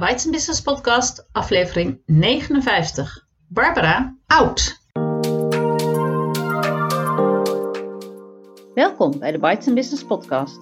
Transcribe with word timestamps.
Bites 0.00 0.30
Business 0.30 0.62
Podcast, 0.62 1.28
aflevering 1.32 2.02
59. 2.06 3.26
Barbara 3.48 4.16
Oud. 4.26 4.80
Welkom 8.74 9.18
bij 9.18 9.32
de 9.32 9.38
Bites 9.38 9.72
Business 9.72 10.04
Podcast. 10.04 10.58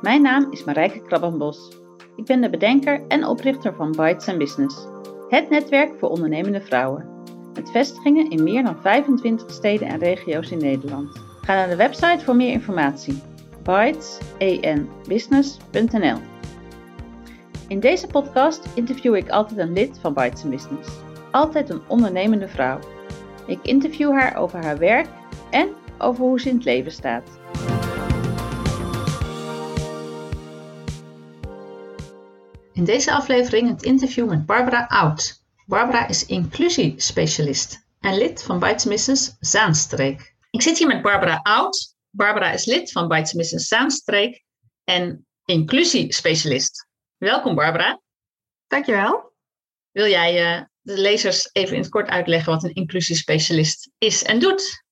Mijn 0.00 0.22
naam 0.22 0.52
is 0.52 0.64
Marijke 0.64 1.02
Krabbenbos. 1.02 1.76
Ik 2.16 2.24
ben 2.24 2.40
de 2.40 2.50
bedenker 2.50 3.06
en 3.08 3.24
oprichter 3.24 3.74
van 3.74 3.90
Bites 3.90 4.36
Business, 4.36 4.86
het 5.28 5.50
netwerk 5.50 5.98
voor 5.98 6.08
ondernemende 6.08 6.60
vrouwen. 6.60 7.08
Met 7.54 7.70
vestigingen 7.70 8.30
in 8.30 8.42
meer 8.42 8.62
dan 8.62 8.76
25 8.80 9.50
steden 9.50 9.88
en 9.88 9.98
regio's 9.98 10.50
in 10.50 10.58
Nederland. 10.58 11.20
Ga 11.40 11.54
naar 11.54 11.68
de 11.68 11.76
website 11.76 12.24
voor 12.24 12.36
meer 12.36 12.52
informatie. 12.52 13.22
In 17.70 17.80
deze 17.80 18.06
podcast 18.06 18.68
interview 18.74 19.16
ik 19.16 19.28
altijd 19.28 19.58
een 19.58 19.72
lid 19.72 19.98
van 19.98 20.14
Bites 20.14 20.42
Business. 20.42 20.88
Altijd 21.30 21.70
een 21.70 21.88
ondernemende 21.88 22.48
vrouw. 22.48 22.78
Ik 23.46 23.58
interview 23.62 24.12
haar 24.12 24.36
over 24.36 24.64
haar 24.64 24.78
werk 24.78 25.08
en 25.50 25.74
over 25.98 26.24
hoe 26.24 26.40
ze 26.40 26.48
in 26.48 26.54
het 26.54 26.64
leven 26.64 26.92
staat. 26.92 27.28
In 32.72 32.84
deze 32.84 33.12
aflevering 33.12 33.68
het 33.68 33.82
interview 33.82 34.28
met 34.28 34.46
Barbara 34.46 34.86
Oud. 34.86 35.44
Barbara 35.66 36.08
is 36.08 36.26
inclusiespecialist 36.26 37.86
en 38.00 38.18
lid 38.18 38.42
van 38.42 38.58
Bites 38.58 38.84
Business 38.84 39.36
Zaanstreek. 39.40 40.34
Ik 40.50 40.62
zit 40.62 40.78
hier 40.78 40.86
met 40.86 41.02
Barbara 41.02 41.40
Oud. 41.42 41.96
Barbara 42.10 42.52
is 42.52 42.64
lid 42.64 42.92
van 42.92 43.08
Bites 43.08 43.32
Business 43.32 43.68
Zaanstreek 43.68 44.44
en 44.84 45.26
inclusiespecialist. 45.44 46.88
Welkom 47.20 47.54
Barbara. 47.54 48.00
Dankjewel. 48.66 49.32
Wil 49.90 50.06
jij 50.06 50.56
uh, 50.56 50.64
de 50.80 51.00
lezers 51.00 51.48
even 51.52 51.74
in 51.74 51.80
het 51.80 51.90
kort 51.90 52.08
uitleggen 52.08 52.52
wat 52.52 52.64
een 52.64 52.74
inclusiespecialist 52.74 53.90
is 53.98 54.24
en 54.24 54.38
doet? 54.38 54.84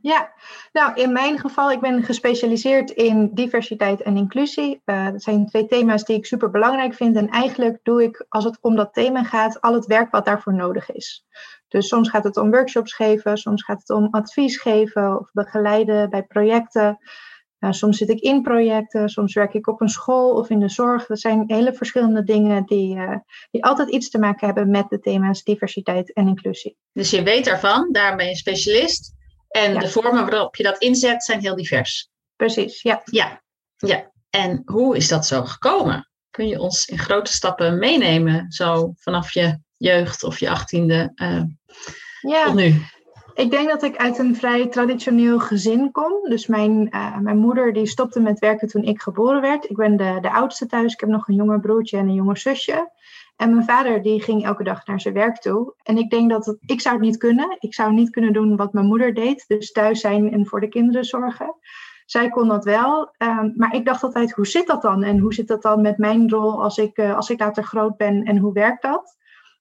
Ja, 0.00 0.32
nou 0.72 0.94
in 0.94 1.12
mijn 1.12 1.38
geval, 1.38 1.72
ik 1.72 1.80
ben 1.80 2.02
gespecialiseerd 2.02 2.90
in 2.90 3.30
diversiteit 3.34 4.02
en 4.02 4.16
inclusie. 4.16 4.82
Uh, 4.84 5.10
dat 5.10 5.22
zijn 5.22 5.46
twee 5.46 5.66
thema's 5.66 6.04
die 6.04 6.16
ik 6.16 6.26
super 6.26 6.50
belangrijk 6.50 6.94
vind. 6.94 7.16
En 7.16 7.28
eigenlijk 7.28 7.78
doe 7.82 8.02
ik, 8.02 8.26
als 8.28 8.44
het 8.44 8.58
om 8.60 8.76
dat 8.76 8.92
thema 8.92 9.24
gaat, 9.24 9.60
al 9.60 9.74
het 9.74 9.86
werk 9.86 10.10
wat 10.10 10.24
daarvoor 10.24 10.54
nodig 10.54 10.92
is. 10.92 11.26
Dus 11.68 11.88
soms 11.88 12.10
gaat 12.10 12.24
het 12.24 12.36
om 12.36 12.50
workshops 12.50 12.94
geven, 12.94 13.38
soms 13.38 13.62
gaat 13.64 13.78
het 13.78 13.90
om 13.90 14.08
advies 14.10 14.56
geven 14.56 15.18
of 15.18 15.30
begeleiden 15.32 16.10
bij 16.10 16.22
projecten. 16.22 16.98
Uh, 17.66 17.72
soms 17.72 17.96
zit 17.98 18.08
ik 18.08 18.20
in 18.20 18.42
projecten, 18.42 19.08
soms 19.08 19.34
werk 19.34 19.54
ik 19.54 19.66
op 19.66 19.80
een 19.80 19.88
school 19.88 20.30
of 20.30 20.50
in 20.50 20.58
de 20.58 20.68
zorg. 20.68 21.06
Dat 21.06 21.20
zijn 21.20 21.44
hele 21.46 21.72
verschillende 21.72 22.22
dingen 22.22 22.64
die, 22.64 22.96
uh, 22.96 23.16
die 23.50 23.64
altijd 23.64 23.90
iets 23.90 24.10
te 24.10 24.18
maken 24.18 24.46
hebben 24.46 24.70
met 24.70 24.88
de 24.88 25.00
thema's 25.00 25.42
diversiteit 25.42 26.12
en 26.12 26.28
inclusie. 26.28 26.76
Dus 26.92 27.10
je 27.10 27.22
weet 27.22 27.44
daarvan, 27.44 27.92
daar 27.92 28.16
ben 28.16 28.26
je 28.28 28.36
specialist. 28.36 29.14
En 29.48 29.72
ja. 29.72 29.78
de 29.78 29.88
vormen 29.88 30.30
waarop 30.30 30.56
je 30.56 30.62
dat 30.62 30.78
inzet 30.78 31.24
zijn 31.24 31.40
heel 31.40 31.56
divers. 31.56 32.10
Precies, 32.36 32.82
ja. 32.82 33.02
Ja, 33.04 33.42
ja. 33.76 34.12
En 34.30 34.62
hoe 34.64 34.96
is 34.96 35.08
dat 35.08 35.26
zo 35.26 35.44
gekomen? 35.44 36.10
Kun 36.30 36.48
je 36.48 36.60
ons 36.60 36.86
in 36.86 36.98
grote 36.98 37.32
stappen 37.32 37.78
meenemen, 37.78 38.50
zo 38.50 38.92
vanaf 38.96 39.32
je 39.32 39.58
jeugd 39.76 40.24
of 40.24 40.38
je 40.38 40.50
achttiende 40.50 41.12
uh, 41.14 41.42
ja. 42.20 42.44
tot 42.44 42.54
nu? 42.54 42.82
Ik 43.36 43.50
denk 43.50 43.68
dat 43.68 43.82
ik 43.82 43.96
uit 43.96 44.18
een 44.18 44.36
vrij 44.36 44.66
traditioneel 44.66 45.38
gezin 45.38 45.90
kom. 45.90 46.12
Dus 46.28 46.46
mijn, 46.46 46.88
uh, 46.90 47.18
mijn 47.18 47.38
moeder 47.38 47.72
die 47.72 47.86
stopte 47.86 48.20
met 48.20 48.38
werken 48.38 48.68
toen 48.68 48.82
ik 48.82 49.00
geboren 49.00 49.40
werd. 49.40 49.70
Ik 49.70 49.76
ben 49.76 49.96
de, 49.96 50.18
de 50.20 50.32
oudste 50.32 50.66
thuis. 50.66 50.92
Ik 50.92 51.00
heb 51.00 51.08
nog 51.08 51.28
een 51.28 51.34
jonger 51.34 51.60
broertje 51.60 51.96
en 51.96 52.08
een 52.08 52.14
jonger 52.14 52.36
zusje. 52.36 52.90
En 53.36 53.50
mijn 53.50 53.64
vader 53.64 54.02
die 54.02 54.22
ging 54.22 54.44
elke 54.44 54.62
dag 54.62 54.86
naar 54.86 55.00
zijn 55.00 55.14
werk 55.14 55.36
toe. 55.36 55.74
En 55.82 55.96
ik 55.96 56.10
denk 56.10 56.30
dat 56.30 56.56
ik 56.66 56.80
zou 56.80 56.94
het 56.94 57.04
niet 57.04 57.16
kunnen. 57.16 57.56
Ik 57.58 57.74
zou 57.74 57.92
niet 57.92 58.10
kunnen 58.10 58.32
doen 58.32 58.56
wat 58.56 58.72
mijn 58.72 58.86
moeder 58.86 59.14
deed. 59.14 59.44
Dus 59.48 59.72
thuis 59.72 60.00
zijn 60.00 60.32
en 60.32 60.46
voor 60.46 60.60
de 60.60 60.68
kinderen 60.68 61.04
zorgen. 61.04 61.54
Zij 62.06 62.28
kon 62.28 62.48
dat 62.48 62.64
wel. 62.64 63.14
Um, 63.18 63.52
maar 63.56 63.74
ik 63.74 63.84
dacht 63.84 64.02
altijd, 64.02 64.32
hoe 64.32 64.46
zit 64.46 64.66
dat 64.66 64.82
dan? 64.82 65.02
En 65.02 65.18
hoe 65.18 65.34
zit 65.34 65.48
dat 65.48 65.62
dan 65.62 65.80
met 65.80 65.98
mijn 65.98 66.30
rol 66.30 66.62
als 66.62 66.78
ik, 66.78 66.98
uh, 66.98 67.16
als 67.16 67.30
ik 67.30 67.40
later 67.40 67.64
groot 67.64 67.96
ben? 67.96 68.22
En 68.22 68.38
hoe 68.38 68.52
werkt 68.52 68.82
dat? 68.82 69.16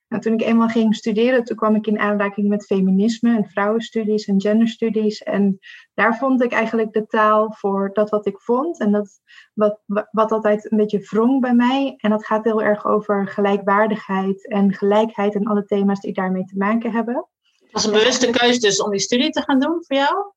Nou, 0.08 0.22
toen 0.22 0.34
ik 0.34 0.42
eenmaal 0.42 0.68
ging 0.68 0.96
studeren, 0.96 1.44
toen 1.44 1.56
kwam 1.56 1.76
ik 1.76 1.88
in 1.88 2.00
aanraking 2.00 2.48
met 2.48 2.66
feminisme 2.66 3.36
en 3.36 3.50
vrouwenstudies 3.50 4.26
en 4.26 4.42
genderstudies. 4.42 5.24
En 5.24 5.60
daar 5.94 6.18
vond 6.18 6.44
ik 6.44 6.52
eigenlijk 6.52 6.94
de 6.94 7.06
taal 7.06 7.54
voor 7.54 7.90
dat 7.94 8.10
wat 8.10 8.26
ik 8.26 8.40
vond. 8.40 8.80
En 8.80 8.92
dat 8.92 9.20
wat, 9.54 9.80
wat 10.12 10.32
altijd 10.32 10.72
een 10.72 10.78
beetje 10.78 11.08
wrong 11.10 11.42
bij 11.42 11.54
mij. 11.54 11.94
En 11.98 12.10
dat 12.10 12.26
gaat 12.26 12.44
heel 12.44 12.62
erg 12.62 12.86
over 12.86 13.28
gelijkwaardigheid 13.28 14.48
en 14.48 14.74
gelijkheid 14.74 15.36
en 15.36 15.46
alle 15.46 15.66
thema's 15.66 16.00
die 16.00 16.14
daarmee 16.14 16.46
te 16.46 16.58
maken 16.58 16.92
hebben. 16.92 17.28
Het 17.60 17.72
was 17.72 17.86
een 17.86 17.92
bewuste 17.92 18.30
keuze 18.30 18.60
dus 18.60 18.82
om 18.82 18.92
die 18.92 19.00
studie 19.00 19.30
te 19.30 19.42
gaan 19.42 19.60
doen 19.60 19.84
voor 19.86 19.98
jou? 19.98 20.34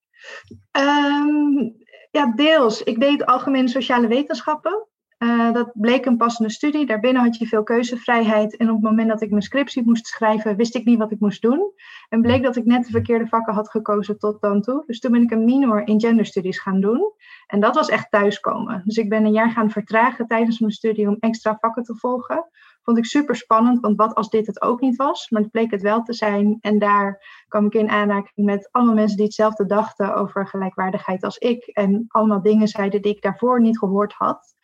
Um, 0.73 1.77
ja, 2.11 2.33
deels. 2.35 2.83
Ik 2.83 3.01
deed 3.01 3.27
algemene 3.27 3.69
sociale 3.69 4.07
wetenschappen. 4.07 4.88
Uh, 5.19 5.53
dat 5.53 5.71
bleek 5.75 6.07
een 6.07 6.17
passende 6.17 6.51
studie. 6.51 6.87
Daarbinnen 6.87 7.23
had 7.23 7.39
je 7.39 7.47
veel 7.47 7.63
keuzevrijheid. 7.63 8.57
En 8.57 8.69
op 8.69 8.75
het 8.75 8.85
moment 8.85 9.09
dat 9.09 9.23
ik 9.23 9.31
mijn 9.31 9.43
scriptie 9.43 9.85
moest 9.85 10.07
schrijven, 10.07 10.57
wist 10.57 10.75
ik 10.75 10.85
niet 10.85 10.99
wat 10.99 11.11
ik 11.11 11.21
moest 11.21 11.43
doen. 11.43 11.73
En 12.09 12.23
bleek 12.23 12.43
dat 12.43 12.57
ik 12.57 12.65
net 12.65 12.85
de 12.85 12.91
verkeerde 12.91 13.27
vakken 13.27 13.55
had 13.55 13.71
gekozen 13.71 14.19
tot 14.19 14.41
dan 14.41 14.63
toe. 14.63 14.83
Dus 14.87 15.01
toen 15.01 15.13
ben 15.13 15.23
ik 15.23 15.31
een 15.31 15.45
minor 15.45 15.87
in 15.87 16.01
genderstudies 16.01 16.59
gaan 16.59 16.81
doen. 16.81 17.13
En 17.47 17.61
dat 17.61 17.75
was 17.75 17.89
echt 17.89 18.11
thuiskomen. 18.11 18.83
Dus 18.85 18.97
ik 18.97 19.09
ben 19.09 19.25
een 19.25 19.33
jaar 19.33 19.51
gaan 19.51 19.71
vertragen 19.71 20.27
tijdens 20.27 20.59
mijn 20.59 20.73
studie 20.73 21.09
om 21.09 21.17
extra 21.21 21.57
vakken 21.61 21.83
te 21.83 21.97
volgen. 21.97 22.49
Vond 22.83 22.99
ik 22.99 23.05
super 23.05 23.37
spannend, 23.37 23.81
want 23.81 23.97
wat 23.97 24.15
als 24.15 24.31
dit 24.31 24.47
het 24.47 24.63
ook 24.63 24.81
niet 24.81 24.97
was? 24.97 25.31
Maar 25.31 25.43
het 25.43 25.51
bleek 25.51 25.71
het 25.71 25.83
wel 25.83 26.03
te 26.03 26.13
zijn. 26.13 26.59
En 26.61 26.79
daar 26.79 27.25
kwam 27.49 27.67
ik 27.67 27.75
in 27.75 27.89
aanraking 27.89 28.47
met 28.47 28.69
allemaal 28.73 28.95
mensen 28.95 29.17
die 29.17 29.27
hetzelfde 29.27 29.67
dachten 29.67 30.15
over 30.15 30.47
gelijkwaardigheid 30.47 31.25
als 31.25 31.39
ik. 31.39 31.67
En 31.67 32.05
allemaal 32.09 32.43
dingen 32.43 32.69
zeiden 32.69 33.03
die 33.03 33.15
ik 33.15 33.23
daarvoor 33.23 33.61
niet 33.61 33.79
gehoord 33.79 34.13
had. 34.13 34.57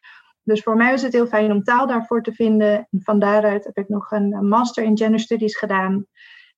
Dus 0.44 0.62
voor 0.62 0.76
mij 0.76 0.90
was 0.90 1.02
het 1.02 1.12
heel 1.12 1.26
fijn 1.26 1.52
om 1.52 1.62
taal 1.62 1.86
daarvoor 1.86 2.22
te 2.22 2.32
vinden. 2.32 2.88
En 2.90 3.00
van 3.02 3.18
daaruit 3.18 3.64
heb 3.64 3.76
ik 3.76 3.88
nog 3.88 4.10
een 4.10 4.48
master 4.48 4.84
in 4.84 4.96
gender 4.96 5.20
studies 5.20 5.56
gedaan. 5.56 6.06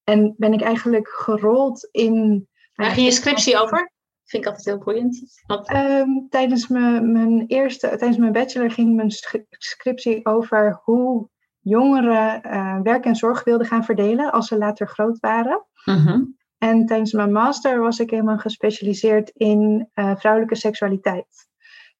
En 0.04 0.34
ben 0.36 0.52
ik 0.52 0.60
eigenlijk 0.62 1.08
gerold 1.08 1.88
in. 1.90 2.48
Waar 2.74 2.90
ging 2.90 3.06
je 3.06 3.12
scriptie 3.12 3.58
over? 3.58 3.92
Vind 4.24 4.42
ik 4.42 4.48
altijd 4.48 4.66
heel 4.66 4.84
boeiend. 4.84 5.22
Um, 5.74 6.26
tijdens 6.28 6.68
mijn, 6.68 7.12
mijn 7.12 7.44
eerste, 7.46 7.88
tijdens 7.88 8.16
mijn 8.16 8.32
bachelor 8.32 8.70
ging 8.70 8.94
mijn 8.94 9.10
scriptie 9.48 10.26
over 10.26 10.80
hoe 10.84 11.28
jongeren 11.60 12.40
uh, 12.46 12.80
werk 12.82 13.04
en 13.04 13.16
zorg 13.16 13.44
wilden 13.44 13.66
gaan 13.66 13.84
verdelen 13.84 14.32
als 14.32 14.48
ze 14.48 14.58
later 14.58 14.88
groot 14.88 15.20
waren. 15.20 15.66
Uh 15.84 16.06
-huh. 16.06 16.26
En 16.58 16.86
tijdens 16.86 17.12
mijn 17.12 17.32
master 17.32 17.80
was 17.80 17.98
ik 17.98 18.10
helemaal 18.10 18.38
gespecialiseerd 18.38 19.30
in 19.30 19.90
uh, 19.94 20.16
vrouwelijke 20.16 20.56
seksualiteit. 20.56 21.48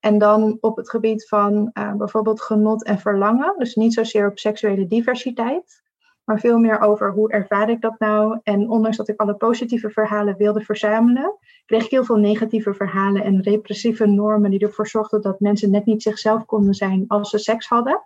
En 0.00 0.18
dan 0.18 0.58
op 0.60 0.76
het 0.76 0.90
gebied 0.90 1.28
van 1.28 1.70
uh, 1.72 1.94
bijvoorbeeld 1.94 2.40
genot 2.40 2.84
en 2.84 2.98
verlangen. 2.98 3.54
Dus 3.58 3.74
niet 3.74 3.94
zozeer 3.94 4.28
op 4.28 4.38
seksuele 4.38 4.86
diversiteit, 4.86 5.82
maar 6.24 6.40
veel 6.40 6.58
meer 6.58 6.80
over 6.80 7.12
hoe 7.12 7.30
ervaar 7.30 7.70
ik 7.70 7.80
dat 7.80 7.98
nou. 7.98 8.40
En 8.42 8.70
ondanks 8.70 8.96
dat 8.96 9.08
ik 9.08 9.20
alle 9.20 9.34
positieve 9.34 9.90
verhalen 9.90 10.36
wilde 10.36 10.60
verzamelen, 10.60 11.38
kreeg 11.66 11.84
ik 11.84 11.90
heel 11.90 12.04
veel 12.04 12.16
negatieve 12.16 12.74
verhalen 12.74 13.22
en 13.22 13.42
repressieve 13.42 14.06
normen 14.06 14.50
die 14.50 14.60
ervoor 14.60 14.86
zorgden 14.86 15.22
dat 15.22 15.40
mensen 15.40 15.70
net 15.70 15.86
niet 15.86 16.02
zichzelf 16.02 16.44
konden 16.44 16.74
zijn 16.74 17.04
als 17.06 17.30
ze 17.30 17.38
seks 17.38 17.68
hadden. 17.68 18.02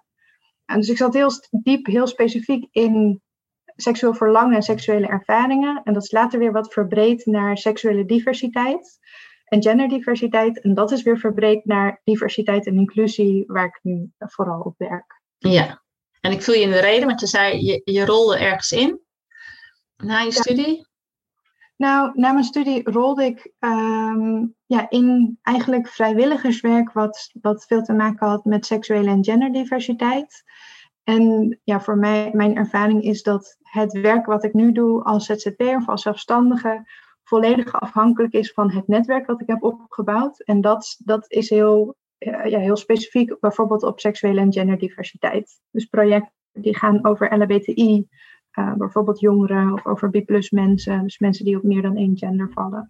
En 0.64 0.76
dus 0.76 0.88
ik 0.88 0.96
zat 0.96 1.14
heel 1.14 1.30
diep, 1.50 1.86
heel 1.86 2.06
specifiek 2.06 2.68
in 2.70 3.22
seksueel 3.76 4.14
verlangen 4.14 4.56
en 4.56 4.62
seksuele 4.62 5.06
ervaringen. 5.06 5.80
En 5.84 5.92
dat 5.92 6.02
is 6.02 6.12
later 6.12 6.38
weer 6.38 6.52
wat 6.52 6.72
verbreed 6.72 7.26
naar 7.26 7.58
seksuele 7.58 8.04
diversiteit 8.04 8.98
en 9.50 9.62
genderdiversiteit. 9.62 10.60
En 10.60 10.74
dat 10.74 10.90
is 10.90 11.02
weer 11.02 11.18
verbreed 11.18 11.64
naar 11.64 12.00
diversiteit 12.04 12.66
en 12.66 12.76
inclusie, 12.76 13.44
waar 13.46 13.66
ik 13.66 13.78
nu 13.82 14.10
vooral 14.18 14.60
op 14.60 14.74
werk. 14.78 15.20
Ja, 15.38 15.82
en 16.20 16.32
ik 16.32 16.42
vul 16.42 16.54
je 16.54 16.60
in 16.60 16.70
de 16.70 16.80
reden, 16.80 17.06
want 17.06 17.20
je 17.20 17.26
zei 17.26 17.64
je, 17.64 17.80
je 17.84 18.04
rolde 18.04 18.38
ergens 18.38 18.72
in 18.72 19.00
na 19.96 20.18
je 20.18 20.24
ja. 20.24 20.30
studie. 20.30 20.88
Nou, 21.76 22.10
na 22.14 22.32
mijn 22.32 22.44
studie 22.44 22.90
rolde 22.90 23.24
ik 23.24 23.52
um, 23.58 24.54
ja, 24.66 24.90
in 24.90 25.38
eigenlijk 25.42 25.88
vrijwilligerswerk, 25.88 26.92
wat, 26.92 27.30
wat 27.40 27.64
veel 27.66 27.82
te 27.82 27.92
maken 27.92 28.28
had 28.28 28.44
met 28.44 28.66
seksuele 28.66 29.10
en 29.10 29.24
genderdiversiteit. 29.24 30.42
En 31.04 31.58
ja, 31.64 31.80
voor 31.80 31.96
mij, 31.96 32.30
mijn 32.32 32.56
ervaring 32.56 33.02
is 33.02 33.22
dat 33.22 33.56
het 33.62 33.92
werk 33.92 34.26
wat 34.26 34.44
ik 34.44 34.52
nu 34.52 34.72
doe 34.72 35.02
als 35.02 35.26
ZZP'er 35.26 35.76
of 35.76 35.88
als 35.88 36.02
zelfstandige 36.02 36.86
volledig 37.30 37.72
afhankelijk 37.72 38.32
is 38.32 38.52
van 38.52 38.70
het 38.70 38.88
netwerk 38.88 39.26
dat 39.26 39.40
ik 39.40 39.46
heb 39.46 39.62
opgebouwd. 39.62 40.40
En 40.40 40.60
dat, 40.60 40.96
dat 40.98 41.30
is 41.30 41.50
heel, 41.50 41.96
ja, 42.18 42.58
heel 42.58 42.76
specifiek, 42.76 43.40
bijvoorbeeld 43.40 43.82
op 43.82 44.00
seksuele 44.00 44.40
en 44.40 44.52
genderdiversiteit. 44.52 45.60
Dus 45.70 45.84
projecten 45.84 46.32
die 46.52 46.76
gaan 46.76 47.04
over 47.04 47.38
LHBTI, 47.38 48.08
uh, 48.58 48.74
bijvoorbeeld 48.74 49.20
jongeren 49.20 49.72
of 49.72 49.86
over 49.86 50.10
B-plus 50.10 50.50
mensen, 50.50 51.02
dus 51.02 51.18
mensen 51.18 51.44
die 51.44 51.56
op 51.56 51.62
meer 51.62 51.82
dan 51.82 51.96
één 51.96 52.16
gender 52.16 52.50
vallen. 52.52 52.88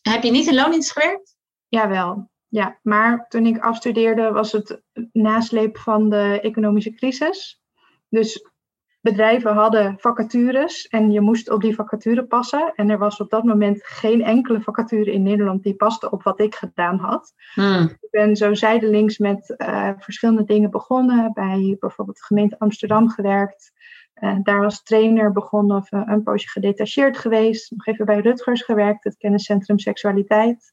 Heb 0.00 0.22
je 0.22 0.30
niet 0.30 0.46
in 0.46 0.54
loondienst 0.54 0.92
gewerkt? 0.92 1.36
Jawel, 1.68 2.30
ja. 2.48 2.78
Maar 2.82 3.28
toen 3.28 3.46
ik 3.46 3.58
afstudeerde 3.58 4.30
was 4.30 4.52
het 4.52 4.82
nasleep 5.12 5.78
van 5.78 6.08
de 6.08 6.40
economische 6.42 6.94
crisis. 6.94 7.62
Dus 8.08 8.50
bedrijven 9.00 9.52
hadden 9.52 9.98
vacatures 9.98 10.86
en 10.88 11.10
je 11.10 11.20
moest 11.20 11.50
op 11.50 11.60
die 11.60 11.74
vacature 11.74 12.24
passen. 12.24 12.72
En 12.74 12.90
er 12.90 12.98
was 12.98 13.20
op 13.20 13.30
dat 13.30 13.44
moment 13.44 13.84
geen 13.84 14.22
enkele 14.22 14.60
vacature 14.60 15.12
in 15.12 15.22
Nederland 15.22 15.62
die 15.62 15.74
paste 15.74 16.10
op 16.10 16.22
wat 16.22 16.40
ik 16.40 16.54
gedaan 16.54 16.98
had. 16.98 17.34
Hmm. 17.54 17.82
Ik 18.00 18.10
ben 18.10 18.36
zo 18.36 18.54
zijdelings 18.54 19.18
met 19.18 19.54
uh, 19.56 19.90
verschillende 19.98 20.44
dingen 20.44 20.70
begonnen. 20.70 21.32
Bij 21.32 21.76
bijvoorbeeld 21.78 22.16
de 22.16 22.24
gemeente 22.24 22.58
Amsterdam 22.58 23.08
gewerkt. 23.08 23.72
Uh, 24.20 24.36
daar 24.42 24.64
als 24.64 24.82
trainer 24.82 25.32
begonnen 25.32 25.76
of 25.76 25.92
uh, 25.92 26.02
een 26.04 26.22
poosje 26.22 26.48
gedetacheerd 26.48 27.18
geweest. 27.18 27.70
Nog 27.70 27.86
even 27.86 28.06
bij 28.06 28.20
Rutgers 28.20 28.62
gewerkt, 28.62 29.04
het 29.04 29.16
kenniscentrum 29.16 29.78
seksualiteit. 29.78 30.72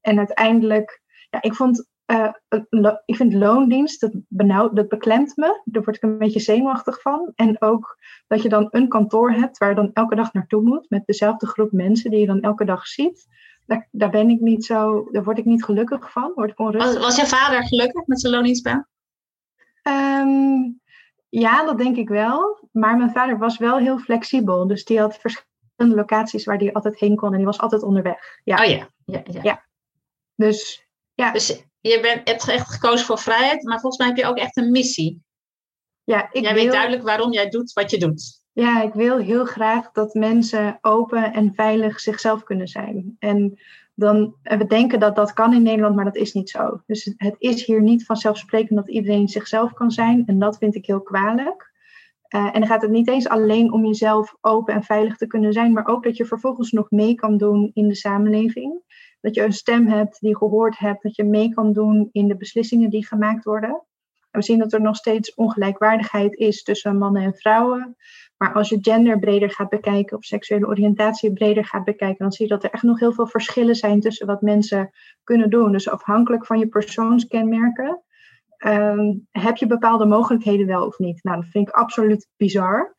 En 0.00 0.18
uiteindelijk, 0.18 1.02
ja, 1.30 1.42
ik 1.42 1.54
vond 1.54 1.88
uh, 2.10 2.32
ik 3.04 3.16
vind 3.16 3.32
loondienst, 3.32 4.00
dat, 4.00 4.12
benauwd, 4.28 4.76
dat 4.76 4.88
beklemt 4.88 5.36
me. 5.36 5.60
Daar 5.64 5.82
word 5.82 5.96
ik 5.96 6.02
een 6.02 6.18
beetje 6.18 6.40
zenuwachtig 6.40 7.00
van. 7.00 7.32
En 7.34 7.62
ook 7.62 7.98
dat 8.26 8.42
je 8.42 8.48
dan 8.48 8.68
een 8.70 8.88
kantoor 8.88 9.30
hebt 9.32 9.58
waar 9.58 9.68
je 9.68 9.74
dan 9.74 9.90
elke 9.92 10.14
dag 10.14 10.32
naartoe 10.32 10.62
moet. 10.62 10.90
Met 10.90 11.06
dezelfde 11.06 11.46
groep 11.46 11.72
mensen 11.72 12.10
die 12.10 12.20
je 12.20 12.26
dan 12.26 12.40
elke 12.40 12.64
dag 12.64 12.86
ziet. 12.86 13.26
Daar, 13.66 13.88
daar 13.90 14.10
ben 14.10 14.30
ik 14.30 14.40
niet 14.40 14.64
zo, 14.64 15.08
daar 15.10 15.24
word 15.24 15.38
ik 15.38 15.44
niet 15.44 15.64
gelukkig 15.64 16.12
van. 16.12 16.32
Word 16.34 16.50
ik 16.50 16.58
onrustig. 16.58 16.94
Was, 16.94 17.04
was 17.04 17.16
jouw 17.16 17.38
vader 17.38 17.66
gelukkig 17.66 18.06
met 18.06 18.20
zijn 18.20 18.32
loondienstbaan? 18.32 18.86
Um, 19.82 20.80
ja, 21.28 21.64
dat 21.64 21.78
denk 21.78 21.96
ik 21.96 22.08
wel. 22.08 22.68
Maar 22.72 22.96
mijn 22.96 23.10
vader 23.10 23.38
was 23.38 23.58
wel 23.58 23.78
heel 23.78 23.98
flexibel. 23.98 24.66
Dus 24.66 24.84
die 24.84 25.00
had 25.00 25.18
verschillende 25.18 25.96
locaties 25.96 26.44
waar 26.44 26.58
hij 26.58 26.72
altijd 26.72 26.98
heen 26.98 27.16
kon. 27.16 27.30
En 27.30 27.36
die 27.36 27.46
was 27.46 27.58
altijd 27.58 27.82
onderweg. 27.82 28.40
Ja. 28.44 28.64
Oh 28.64 28.70
ja. 28.70 28.88
ja, 29.04 29.22
ja. 29.24 29.40
ja. 29.42 29.64
Dus 30.34 30.88
ja. 31.14 31.32
Dus 31.32 31.67
je 31.88 32.00
bent, 32.00 32.28
hebt 32.28 32.48
echt 32.48 32.70
gekozen 32.70 33.06
voor 33.06 33.18
vrijheid, 33.18 33.62
maar 33.62 33.80
volgens 33.80 33.96
mij 33.96 34.06
heb 34.06 34.16
je 34.16 34.26
ook 34.26 34.38
echt 34.38 34.56
een 34.56 34.70
missie. 34.70 35.22
Ja, 36.04 36.28
ik 36.32 36.42
jij 36.42 36.54
weet 36.54 36.72
duidelijk 36.72 37.02
waarom 37.02 37.32
jij 37.32 37.48
doet 37.48 37.72
wat 37.72 37.90
je 37.90 37.98
doet. 37.98 38.42
Ja, 38.52 38.82
ik 38.82 38.92
wil 38.92 39.18
heel 39.18 39.44
graag 39.44 39.92
dat 39.92 40.14
mensen 40.14 40.78
open 40.80 41.32
en 41.32 41.54
veilig 41.54 42.00
zichzelf 42.00 42.42
kunnen 42.42 42.68
zijn. 42.68 43.16
En 43.18 43.58
dan, 43.94 44.34
we 44.42 44.66
denken 44.66 45.00
dat 45.00 45.16
dat 45.16 45.32
kan 45.32 45.54
in 45.54 45.62
Nederland, 45.62 45.96
maar 45.96 46.04
dat 46.04 46.16
is 46.16 46.32
niet 46.32 46.50
zo. 46.50 46.82
Dus 46.86 47.14
het 47.16 47.34
is 47.38 47.66
hier 47.66 47.82
niet 47.82 48.04
vanzelfsprekend 48.04 48.78
dat 48.78 48.88
iedereen 48.88 49.28
zichzelf 49.28 49.72
kan 49.72 49.90
zijn. 49.90 50.22
En 50.26 50.38
dat 50.38 50.58
vind 50.58 50.74
ik 50.74 50.86
heel 50.86 51.02
kwalijk. 51.02 51.72
Uh, 52.34 52.44
en 52.44 52.60
dan 52.60 52.66
gaat 52.66 52.82
het 52.82 52.90
niet 52.90 53.08
eens 53.08 53.28
alleen 53.28 53.72
om 53.72 53.86
jezelf 53.86 54.36
open 54.40 54.74
en 54.74 54.82
veilig 54.82 55.16
te 55.16 55.26
kunnen 55.26 55.52
zijn, 55.52 55.72
maar 55.72 55.86
ook 55.86 56.04
dat 56.04 56.16
je 56.16 56.24
vervolgens 56.24 56.72
nog 56.72 56.90
mee 56.90 57.14
kan 57.14 57.36
doen 57.36 57.70
in 57.74 57.88
de 57.88 57.94
samenleving 57.94 58.80
dat 59.20 59.34
je 59.34 59.42
een 59.42 59.52
stem 59.52 59.86
hebt 59.86 60.20
die 60.20 60.36
gehoord 60.36 60.78
hebt, 60.78 61.02
dat 61.02 61.16
je 61.16 61.24
mee 61.24 61.54
kan 61.54 61.72
doen 61.72 62.08
in 62.12 62.28
de 62.28 62.36
beslissingen 62.36 62.90
die 62.90 63.06
gemaakt 63.06 63.44
worden. 63.44 63.82
En 64.30 64.40
we 64.40 64.42
zien 64.42 64.58
dat 64.58 64.72
er 64.72 64.80
nog 64.80 64.96
steeds 64.96 65.34
ongelijkwaardigheid 65.34 66.34
is 66.34 66.62
tussen 66.62 66.98
mannen 66.98 67.22
en 67.22 67.34
vrouwen. 67.34 67.96
Maar 68.36 68.52
als 68.52 68.68
je 68.68 68.78
gender 68.80 69.18
breder 69.18 69.50
gaat 69.50 69.68
bekijken 69.68 70.16
of 70.16 70.24
seksuele 70.24 70.66
oriëntatie 70.66 71.32
breder 71.32 71.64
gaat 71.64 71.84
bekijken, 71.84 72.18
dan 72.18 72.32
zie 72.32 72.46
je 72.46 72.52
dat 72.52 72.64
er 72.64 72.70
echt 72.70 72.82
nog 72.82 72.98
heel 72.98 73.12
veel 73.12 73.26
verschillen 73.26 73.74
zijn 73.74 74.00
tussen 74.00 74.26
wat 74.26 74.42
mensen 74.42 74.90
kunnen 75.24 75.50
doen. 75.50 75.72
Dus 75.72 75.88
afhankelijk 75.88 76.46
van 76.46 76.58
je 76.58 76.68
persoonskenmerken 76.68 78.02
ehm, 78.56 79.14
heb 79.30 79.56
je 79.56 79.66
bepaalde 79.66 80.06
mogelijkheden 80.06 80.66
wel 80.66 80.86
of 80.86 80.98
niet. 80.98 81.22
Nou, 81.22 81.40
dat 81.40 81.50
vind 81.50 81.68
ik 81.68 81.74
absoluut 81.74 82.28
bizar. 82.36 82.96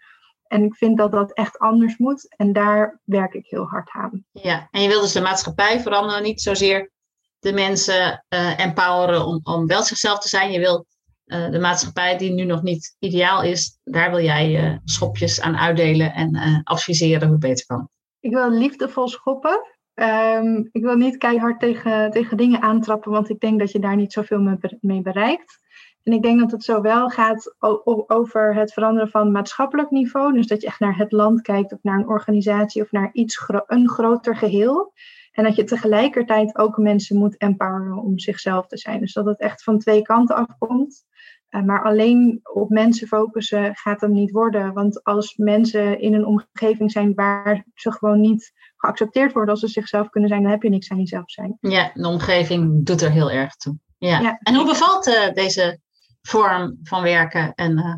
En 0.49 0.63
ik 0.63 0.75
vind 0.75 0.97
dat 0.97 1.11
dat 1.11 1.33
echt 1.33 1.59
anders 1.59 1.97
moet. 1.97 2.35
En 2.35 2.53
daar 2.53 2.99
werk 3.03 3.33
ik 3.33 3.45
heel 3.45 3.65
hard 3.65 3.89
aan. 3.91 4.25
Ja, 4.31 4.67
en 4.71 4.81
je 4.81 4.87
wil 4.87 5.01
dus 5.01 5.11
de 5.11 5.21
maatschappij 5.21 5.79
veranderen. 5.79 6.23
Niet 6.23 6.41
zozeer 6.41 6.91
de 7.39 7.53
mensen 7.53 8.25
uh, 8.29 8.59
empoweren 8.59 9.25
om, 9.25 9.39
om 9.43 9.67
wel 9.67 9.83
zichzelf 9.83 10.19
te 10.19 10.27
zijn. 10.27 10.51
Je 10.51 10.59
wil 10.59 10.85
uh, 11.25 11.49
de 11.49 11.59
maatschappij 11.59 12.17
die 12.17 12.31
nu 12.31 12.43
nog 12.43 12.61
niet 12.61 12.95
ideaal 12.99 13.43
is, 13.43 13.79
daar 13.83 14.09
wil 14.09 14.21
jij 14.21 14.63
uh, 14.63 14.77
schopjes 14.83 15.41
aan 15.41 15.57
uitdelen 15.57 16.13
en 16.13 16.61
adviseren 16.63 17.21
hoe 17.21 17.31
het 17.31 17.39
beter 17.39 17.65
kan. 17.65 17.89
Ik 18.19 18.31
wil 18.31 18.51
liefdevol 18.51 19.07
schoppen. 19.07 19.61
Um, 19.93 20.69
ik 20.71 20.81
wil 20.81 20.95
niet 20.95 21.17
keihard 21.17 21.59
tegen, 21.59 22.11
tegen 22.11 22.37
dingen 22.37 22.61
aantrappen, 22.61 23.11
want 23.11 23.29
ik 23.29 23.39
denk 23.39 23.59
dat 23.59 23.71
je 23.71 23.79
daar 23.79 23.95
niet 23.95 24.13
zoveel 24.13 24.57
mee 24.81 25.01
bereikt. 25.01 25.59
En 26.03 26.13
ik 26.13 26.21
denk 26.21 26.39
dat 26.39 26.51
het 26.51 26.63
zowel 26.63 27.09
gaat 27.09 27.55
over 28.07 28.55
het 28.55 28.73
veranderen 28.73 29.09
van 29.09 29.31
maatschappelijk 29.31 29.91
niveau, 29.91 30.33
dus 30.33 30.47
dat 30.47 30.61
je 30.61 30.67
echt 30.67 30.79
naar 30.79 30.97
het 30.97 31.11
land 31.11 31.41
kijkt 31.41 31.73
of 31.73 31.79
naar 31.81 31.99
een 31.99 32.07
organisatie 32.07 32.81
of 32.81 32.91
naar 32.91 33.09
iets 33.13 33.49
een 33.65 33.89
groter 33.89 34.35
geheel. 34.35 34.93
En 35.31 35.43
dat 35.43 35.55
je 35.55 35.63
tegelijkertijd 35.63 36.57
ook 36.57 36.77
mensen 36.77 37.17
moet 37.17 37.37
empoweren 37.37 37.97
om 37.97 38.19
zichzelf 38.19 38.67
te 38.67 38.77
zijn. 38.77 38.99
Dus 38.99 39.13
dat 39.13 39.25
het 39.25 39.39
echt 39.39 39.63
van 39.63 39.79
twee 39.79 40.01
kanten 40.01 40.35
afkomt. 40.35 41.07
Uh, 41.49 41.61
maar 41.61 41.83
alleen 41.83 42.39
op 42.53 42.69
mensen 42.69 43.07
focussen 43.07 43.75
gaat 43.75 44.01
hem 44.01 44.11
niet 44.11 44.31
worden. 44.31 44.73
Want 44.73 45.03
als 45.03 45.35
mensen 45.35 45.99
in 45.99 46.13
een 46.13 46.25
omgeving 46.25 46.91
zijn 46.91 47.13
waar 47.13 47.65
ze 47.73 47.91
gewoon 47.91 48.19
niet 48.19 48.51
geaccepteerd 48.77 49.33
worden 49.33 49.51
als 49.51 49.59
ze 49.59 49.67
zichzelf 49.67 50.09
kunnen 50.09 50.29
zijn, 50.29 50.41
dan 50.41 50.51
heb 50.51 50.63
je 50.63 50.69
niks 50.69 50.89
aan 50.89 50.97
jezelf 50.97 51.31
zijn. 51.31 51.57
Ja, 51.59 51.91
de 51.93 52.07
omgeving 52.07 52.85
doet 52.85 53.01
er 53.01 53.11
heel 53.11 53.31
erg 53.31 53.55
toe. 53.55 53.77
Ja. 53.97 54.19
ja. 54.19 54.39
En 54.41 54.55
hoe 54.55 54.65
bevalt 54.65 55.07
uh, 55.07 55.33
deze 55.33 55.79
vorm 56.21 56.79
van 56.83 57.03
werken 57.03 57.53
en 57.55 57.77
uh, 57.77 57.95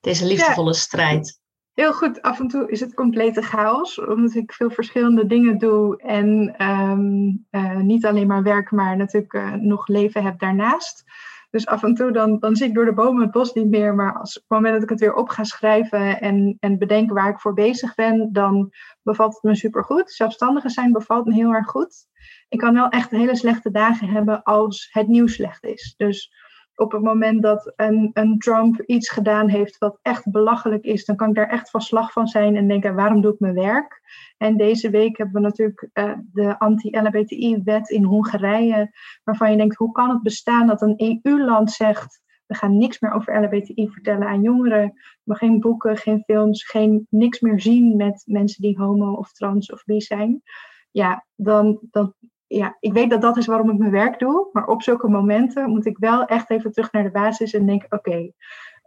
deze 0.00 0.26
liefdevolle 0.26 0.74
strijd? 0.74 1.40
Heel 1.72 1.92
goed. 1.92 2.22
Af 2.22 2.40
en 2.40 2.48
toe 2.48 2.70
is 2.70 2.80
het 2.80 2.94
complete 2.94 3.42
chaos, 3.42 4.00
omdat 4.00 4.34
ik 4.34 4.52
veel 4.52 4.70
verschillende 4.70 5.26
dingen 5.26 5.58
doe 5.58 5.96
en 5.96 6.54
um, 6.68 7.46
uh, 7.50 7.76
niet 7.76 8.06
alleen 8.06 8.26
maar 8.26 8.42
werk, 8.42 8.70
maar 8.70 8.96
natuurlijk 8.96 9.32
uh, 9.32 9.52
nog 9.52 9.86
leven 9.86 10.22
heb 10.22 10.38
daarnaast. 10.38 11.04
Dus 11.50 11.66
af 11.66 11.82
en 11.82 11.94
toe 11.94 12.12
dan, 12.12 12.38
dan 12.38 12.56
zie 12.56 12.66
ik 12.66 12.74
door 12.74 12.84
de 12.84 12.94
bomen 12.94 13.22
het 13.22 13.30
bos 13.30 13.52
niet 13.52 13.68
meer. 13.68 13.94
Maar 13.94 14.18
als, 14.18 14.36
op 14.36 14.42
het 14.42 14.50
moment 14.50 14.74
dat 14.74 14.82
ik 14.82 14.88
het 14.88 15.00
weer 15.00 15.14
op 15.14 15.28
ga 15.28 15.44
schrijven 15.44 16.20
en, 16.20 16.56
en 16.60 16.78
bedenken 16.78 17.14
waar 17.14 17.28
ik 17.28 17.40
voor 17.40 17.54
bezig 17.54 17.94
ben, 17.94 18.32
dan 18.32 18.70
bevalt 19.02 19.34
het 19.34 19.42
me 19.42 19.54
supergoed. 19.54 20.12
Zelfstandigen 20.12 20.70
zijn 20.70 20.92
bevalt 20.92 21.26
me 21.26 21.34
heel 21.34 21.52
erg 21.52 21.66
goed. 21.66 22.06
Ik 22.48 22.58
kan 22.58 22.74
wel 22.74 22.88
echt 22.88 23.10
hele 23.10 23.36
slechte 23.36 23.70
dagen 23.70 24.08
hebben 24.08 24.42
als 24.42 24.88
het 24.92 25.08
nieuws 25.08 25.34
slecht 25.34 25.64
is. 25.64 25.94
Dus 25.96 26.32
op 26.74 26.92
het 26.92 27.02
moment 27.02 27.42
dat 27.42 27.72
een, 27.76 28.10
een 28.12 28.38
Trump 28.38 28.80
iets 28.80 29.10
gedaan 29.10 29.48
heeft 29.48 29.78
wat 29.78 29.98
echt 30.02 30.30
belachelijk 30.30 30.84
is, 30.84 31.04
dan 31.04 31.16
kan 31.16 31.28
ik 31.28 31.34
daar 31.34 31.48
echt 31.48 31.70
van 31.70 31.80
slag 31.80 32.12
van 32.12 32.26
zijn 32.26 32.56
en 32.56 32.68
denken, 32.68 32.94
waarom 32.94 33.20
doe 33.20 33.32
ik 33.32 33.40
mijn 33.40 33.54
werk? 33.54 34.00
En 34.36 34.56
deze 34.56 34.90
week 34.90 35.16
hebben 35.16 35.34
we 35.34 35.40
natuurlijk 35.40 35.88
uh, 35.94 36.12
de 36.32 36.58
anti-LBTI-wet 36.58 37.90
in 37.90 38.04
Hongarije, 38.04 38.90
waarvan 39.24 39.50
je 39.50 39.56
denkt, 39.56 39.76
hoe 39.76 39.92
kan 39.92 40.10
het 40.10 40.22
bestaan 40.22 40.66
dat 40.66 40.82
een 40.82 41.20
EU-land 41.22 41.70
zegt, 41.70 42.22
we 42.46 42.54
gaan 42.54 42.78
niks 42.78 43.00
meer 43.00 43.12
over 43.12 43.42
LBTI 43.42 43.88
vertellen 43.90 44.28
aan 44.28 44.42
jongeren, 44.42 44.92
maar 45.22 45.36
geen 45.36 45.60
boeken, 45.60 45.96
geen 45.96 46.22
films, 46.24 46.64
geen, 46.64 47.06
niks 47.10 47.40
meer 47.40 47.60
zien 47.60 47.96
met 47.96 48.22
mensen 48.26 48.62
die 48.62 48.78
homo 48.78 49.12
of 49.12 49.32
trans 49.32 49.72
of 49.72 49.84
bi 49.84 50.00
zijn. 50.00 50.42
Ja, 50.90 51.26
dan, 51.34 51.78
dan, 51.90 52.14
ja, 52.56 52.76
ik 52.80 52.92
weet 52.92 53.10
dat 53.10 53.20
dat 53.20 53.36
is 53.36 53.46
waarom 53.46 53.70
ik 53.70 53.78
mijn 53.78 53.90
werk 53.90 54.18
doe. 54.18 54.48
Maar 54.52 54.66
op 54.66 54.82
zulke 54.82 55.08
momenten 55.08 55.70
moet 55.70 55.86
ik 55.86 55.98
wel 55.98 56.24
echt 56.24 56.50
even 56.50 56.72
terug 56.72 56.92
naar 56.92 57.02
de 57.02 57.10
basis 57.10 57.52
en 57.52 57.66
denken: 57.66 57.92
oké, 57.92 58.32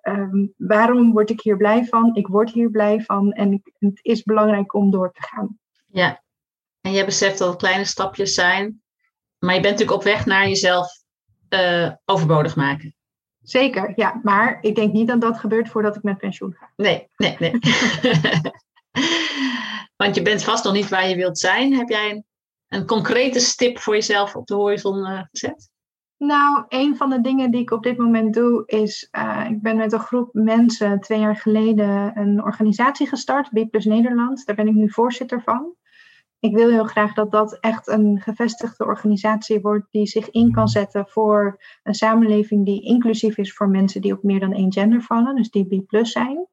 ehm, 0.02 0.46
waarom 0.58 1.12
word 1.12 1.30
ik 1.30 1.42
hier 1.42 1.58
blij 1.58 1.86
van? 1.86 2.16
Ik 2.16 2.28
word 2.28 2.52
hier 2.52 2.70
blij 2.70 3.02
van 3.02 3.32
en 3.32 3.62
het 3.80 4.00
is 4.02 4.24
belangrijk 4.24 4.74
om 4.74 4.92
door 4.92 5.12
te 5.12 5.22
gaan. 5.22 5.60
Ja, 5.86 6.24
en 6.82 6.92
je 6.92 7.06
beseft 7.06 7.38
dat 7.38 7.48
het 7.48 7.58
kleine 7.58 7.86
stapjes 7.86 8.34
zijn. 8.34 8.82
Maar 9.40 9.56
je 9.56 9.62
bent 9.62 9.74
natuurlijk 9.74 9.98
op 9.98 10.04
weg 10.04 10.26
naar 10.26 10.48
jezelf 10.48 10.88
uh, 11.50 11.92
overbodig 12.06 12.56
maken. 12.56 12.96
Zeker, 13.42 13.94
ja. 13.96 14.20
Maar 14.24 14.58
ik 14.62 14.76
denk 14.76 14.94
niet 14.94 15.08
dat 15.08 15.22
dat 15.22 15.40
gebeurt 15.40 15.70
voordat 15.70 15.96
ik 15.96 16.04
met 16.04 16.18
pensioen 16.18 16.54
ga. 16.54 16.72
Nee, 16.76 17.10
nee, 17.18 17.36
nee. 17.40 17.52
Want 19.98 20.16
je 20.16 20.22
bent 20.22 20.44
vast 20.44 20.64
nog 20.64 20.74
niet 20.74 20.90
waar 20.90 21.10
je 21.10 21.16
wilt 21.16 21.38
zijn. 21.38 21.74
Heb 21.74 21.90
jij 21.90 22.10
een 22.10 22.26
een 22.68 22.86
concrete 22.86 23.40
stip 23.40 23.80
voor 23.80 23.94
jezelf 23.94 24.36
op 24.36 24.48
de 24.48 24.56
horizon 24.56 24.98
uh, 24.98 25.22
gezet? 25.32 25.74
Nou, 26.18 26.66
een 26.68 26.96
van 26.98 27.10
de 27.10 27.22
dingen 27.22 27.52
die 27.52 27.62
ik 27.62 27.72
op 27.72 27.84
dit 27.84 27.98
moment 27.98 28.34
doe 28.34 28.64
is, 28.66 29.08
uh, 29.12 29.46
ik 29.50 29.62
ben 29.62 29.78
met 29.78 29.94
een 29.94 30.00
groep 30.00 30.30
mensen 30.34 31.00
twee 31.00 31.20
jaar 31.20 31.36
geleden 31.36 32.18
een 32.18 32.44
organisatie 32.44 33.08
gestart, 33.08 33.50
B 33.50 33.70
Plus 33.70 33.86
Nederland. 33.86 34.46
Daar 34.46 34.56
ben 34.56 34.68
ik 34.68 34.74
nu 34.74 34.92
voorzitter 34.92 35.42
van. 35.42 35.76
Ik 36.40 36.56
wil 36.56 36.70
heel 36.70 36.86
graag 36.86 37.14
dat 37.14 37.32
dat 37.32 37.58
echt 37.60 37.88
een 37.88 38.22
gevestigde 38.22 38.86
organisatie 38.86 39.62
wordt 39.62 39.88
die 39.92 40.08
zich 40.08 40.30
in 40.30 40.52
kan 40.52 40.68
zetten 40.68 41.08
voor 41.08 41.64
een 41.84 41.94
samenleving 41.94 42.66
die 42.66 42.84
inclusief 42.84 43.38
is 43.38 43.54
voor 43.54 43.70
mensen 43.70 44.02
die 44.02 44.14
op 44.14 44.24
meer 44.24 44.40
dan 44.40 44.54
één 44.54 44.74
gender 44.74 45.02
vallen, 45.02 45.36
dus 45.36 45.50
die 45.50 45.66
B 45.66 45.88
Plus 45.88 46.12
zijn. 46.12 46.48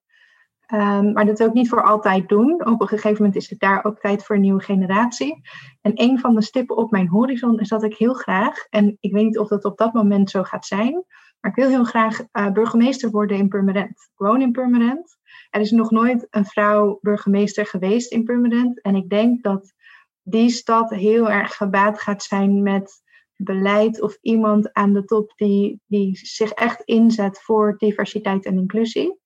Um, 0.75 1.12
maar 1.12 1.26
dat 1.26 1.43
ook 1.43 1.52
niet 1.52 1.69
voor 1.69 1.83
altijd 1.83 2.29
doen. 2.29 2.67
Op 2.67 2.81
een 2.81 2.88
gegeven 2.88 3.17
moment 3.17 3.37
is 3.37 3.50
het 3.50 3.61
daar 3.61 3.85
ook 3.85 3.99
tijd 3.99 4.25
voor 4.25 4.37
een 4.37 4.43
nieuwe 4.43 4.62
generatie. 4.62 5.41
En 5.81 5.93
een 5.95 6.19
van 6.19 6.35
de 6.35 6.43
stippen 6.43 6.76
op 6.76 6.91
mijn 6.91 7.09
horizon 7.09 7.61
is 7.61 7.69
dat 7.69 7.83
ik 7.83 7.97
heel 7.97 8.14
graag, 8.14 8.67
en 8.71 8.97
ik 9.00 9.12
weet 9.12 9.25
niet 9.25 9.38
of 9.38 9.49
dat 9.49 9.64
op 9.64 9.79
dat 9.79 9.93
moment 9.93 10.31
zo 10.31 10.43
gaat 10.43 10.67
zijn, 10.67 11.05
maar 11.41 11.50
ik 11.50 11.57
wil 11.57 11.69
heel 11.69 11.85
graag 11.85 12.21
uh, 12.33 12.50
burgemeester 12.50 13.11
worden 13.11 13.37
in 13.37 13.49
Purmerend. 13.49 13.91
Ik 13.91 14.11
woon 14.14 14.43
in 14.43 14.52
Purmerend. 14.52 15.17
Er 15.50 15.61
is 15.61 15.71
nog 15.71 15.91
nooit 15.91 16.26
een 16.31 16.45
vrouw 16.45 16.99
burgemeester 17.00 17.67
geweest 17.67 18.12
in 18.12 18.25
Purmerend. 18.25 18.81
En 18.81 18.95
ik 18.95 19.09
denk 19.09 19.43
dat 19.43 19.73
die 20.23 20.50
stad 20.50 20.91
heel 20.91 21.31
erg 21.31 21.57
gebaat 21.57 22.00
gaat 22.00 22.23
zijn 22.23 22.62
met 22.62 23.02
beleid 23.37 24.02
of 24.02 24.19
iemand 24.21 24.73
aan 24.73 24.93
de 24.93 25.05
top 25.05 25.33
die, 25.37 25.81
die 25.87 26.17
zich 26.17 26.50
echt 26.50 26.83
inzet 26.83 27.43
voor 27.43 27.75
diversiteit 27.79 28.45
en 28.45 28.59
inclusie. 28.59 29.21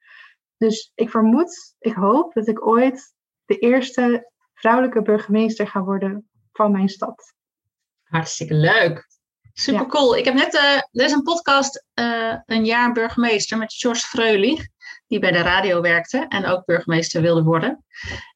Dus 0.57 0.93
ik 0.95 1.11
vermoed, 1.11 1.75
ik 1.79 1.95
hoop 1.95 2.35
dat 2.35 2.49
ik 2.49 2.67
ooit 2.67 3.15
de 3.45 3.59
eerste 3.59 4.31
vrouwelijke 4.55 5.03
burgemeester 5.03 5.69
ga 5.69 5.83
worden 5.83 6.29
van 6.53 6.73
mijn 6.73 6.89
stad. 6.89 7.35
Hartstikke 8.03 8.55
leuk. 8.55 9.07
Super 9.53 9.87
cool. 9.87 10.17
Ik 10.17 10.25
heb 10.25 10.35
net, 10.35 10.55
uh, 10.55 10.75
er 10.75 11.05
is 11.05 11.13
een 11.13 11.23
podcast, 11.23 11.85
uh, 11.95 12.35
een 12.47 12.65
jaar 12.65 12.93
burgemeester 12.93 13.59
met 13.59 13.73
George 13.73 14.07
Freulich, 14.07 14.69
die 15.07 15.19
bij 15.19 15.33
de 15.33 15.41
radio 15.41 15.81
werkte 15.81 16.27
en 16.29 16.47
ook 16.47 16.65
burgemeester 16.65 17.23
wilde 17.23 17.43
worden. 17.43 17.85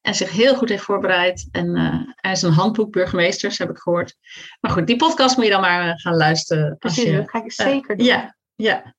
En 0.01 0.15
zich 0.15 0.31
heel 0.31 0.57
goed 0.57 0.69
heeft 0.69 0.83
voorbereid. 0.83 1.49
En 1.51 1.77
uh, 1.77 1.95
er 2.17 2.31
is 2.31 2.43
een 2.43 2.53
handboek 2.53 2.93
burgemeesters, 2.93 3.59
heb 3.59 3.71
ik 3.71 3.79
gehoord. 3.79 4.17
Maar 4.61 4.71
goed, 4.71 4.87
die 4.87 4.97
podcast 4.97 5.37
moet 5.37 5.45
je 5.45 5.51
dan 5.51 5.61
maar 5.61 6.01
gaan 6.01 6.17
luisteren. 6.17 6.77
Precies, 6.79 7.05
je, 7.05 7.17
dat 7.17 7.31
ga 7.31 7.45
ik 7.45 7.53
zeker 7.53 7.97
doen. 7.97 8.07
Ja, 8.07 8.37
ja. 8.55 8.95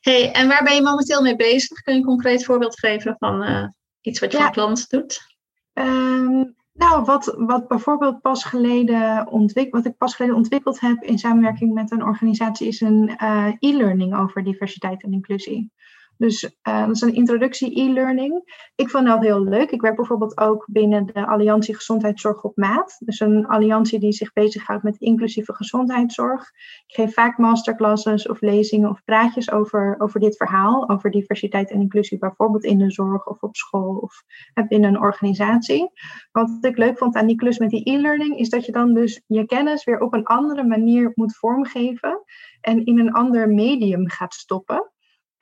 Hey, 0.00 0.32
en 0.32 0.48
waar 0.48 0.64
ben 0.64 0.74
je 0.74 0.82
momenteel 0.82 1.22
mee 1.22 1.36
bezig? 1.36 1.82
Kun 1.82 1.92
je 1.92 1.98
een 1.98 2.06
concreet 2.06 2.44
voorbeeld 2.44 2.78
geven 2.78 3.16
van 3.18 3.72
iets 4.00 4.20
wat 4.20 4.32
je 4.32 4.38
ja. 4.38 4.44
van 4.44 4.52
klant 4.52 4.90
doet? 4.90 5.20
Um, 5.74 6.54
nou, 6.72 7.04
wat, 7.04 7.34
wat 7.38 7.68
bijvoorbeeld 7.68 8.20
pas 8.20 8.44
geleden 8.44 9.26
ontwikkeld, 9.26 9.82
wat 9.82 9.92
ik 9.92 9.98
pas 9.98 10.14
geleden 10.14 10.36
ontwikkeld 10.36 10.80
heb 10.80 11.02
in 11.02 11.18
samenwerking 11.18 11.74
met 11.74 11.90
een 11.90 12.04
organisatie, 12.04 12.66
is 12.66 12.80
een 12.80 13.16
uh, 13.22 13.52
e-learning 13.58 14.16
over 14.16 14.44
diversiteit 14.44 15.02
en 15.02 15.12
inclusie. 15.12 15.72
Dus 16.22 16.42
uh, 16.42 16.86
dat 16.86 16.94
is 16.94 17.00
een 17.00 17.14
introductie 17.14 17.80
e-learning. 17.80 18.42
Ik 18.74 18.90
vond 18.90 19.06
dat 19.06 19.22
heel 19.22 19.44
leuk. 19.44 19.70
Ik 19.70 19.80
werk 19.80 19.96
bijvoorbeeld 19.96 20.38
ook 20.38 20.66
binnen 20.70 21.06
de 21.06 21.26
Alliantie 21.26 21.74
Gezondheidszorg 21.74 22.42
op 22.42 22.56
Maat. 22.56 22.96
Dus 22.98 23.20
een 23.20 23.46
alliantie 23.46 23.98
die 23.98 24.12
zich 24.12 24.32
bezighoudt 24.32 24.82
met 24.82 24.96
inclusieve 24.96 25.54
gezondheidszorg. 25.54 26.50
Ik 26.86 26.94
geef 26.94 27.14
vaak 27.14 27.38
masterclasses 27.38 28.28
of 28.28 28.40
lezingen 28.40 28.90
of 28.90 29.04
praatjes 29.04 29.50
over, 29.50 29.94
over 29.98 30.20
dit 30.20 30.36
verhaal. 30.36 30.88
Over 30.88 31.10
diversiteit 31.10 31.70
en 31.70 31.80
inclusie, 31.80 32.18
bijvoorbeeld 32.18 32.64
in 32.64 32.78
de 32.78 32.90
zorg 32.90 33.26
of 33.26 33.42
op 33.42 33.56
school 33.56 33.96
of 33.96 34.22
binnen 34.68 34.94
een 34.94 35.00
organisatie. 35.00 35.90
Wat 36.32 36.58
ik 36.60 36.76
leuk 36.76 36.98
vond 36.98 37.14
aan 37.14 37.26
die 37.26 37.36
klus 37.36 37.58
met 37.58 37.70
die 37.70 37.90
e-learning 37.90 38.38
is 38.38 38.48
dat 38.48 38.66
je 38.66 38.72
dan 38.72 38.94
dus 38.94 39.22
je 39.26 39.46
kennis 39.46 39.84
weer 39.84 40.00
op 40.00 40.14
een 40.14 40.24
andere 40.24 40.64
manier 40.64 41.12
moet 41.14 41.36
vormgeven. 41.36 42.22
En 42.60 42.84
in 42.84 42.98
een 42.98 43.12
ander 43.12 43.48
medium 43.48 44.08
gaat 44.08 44.34
stoppen. 44.34 44.90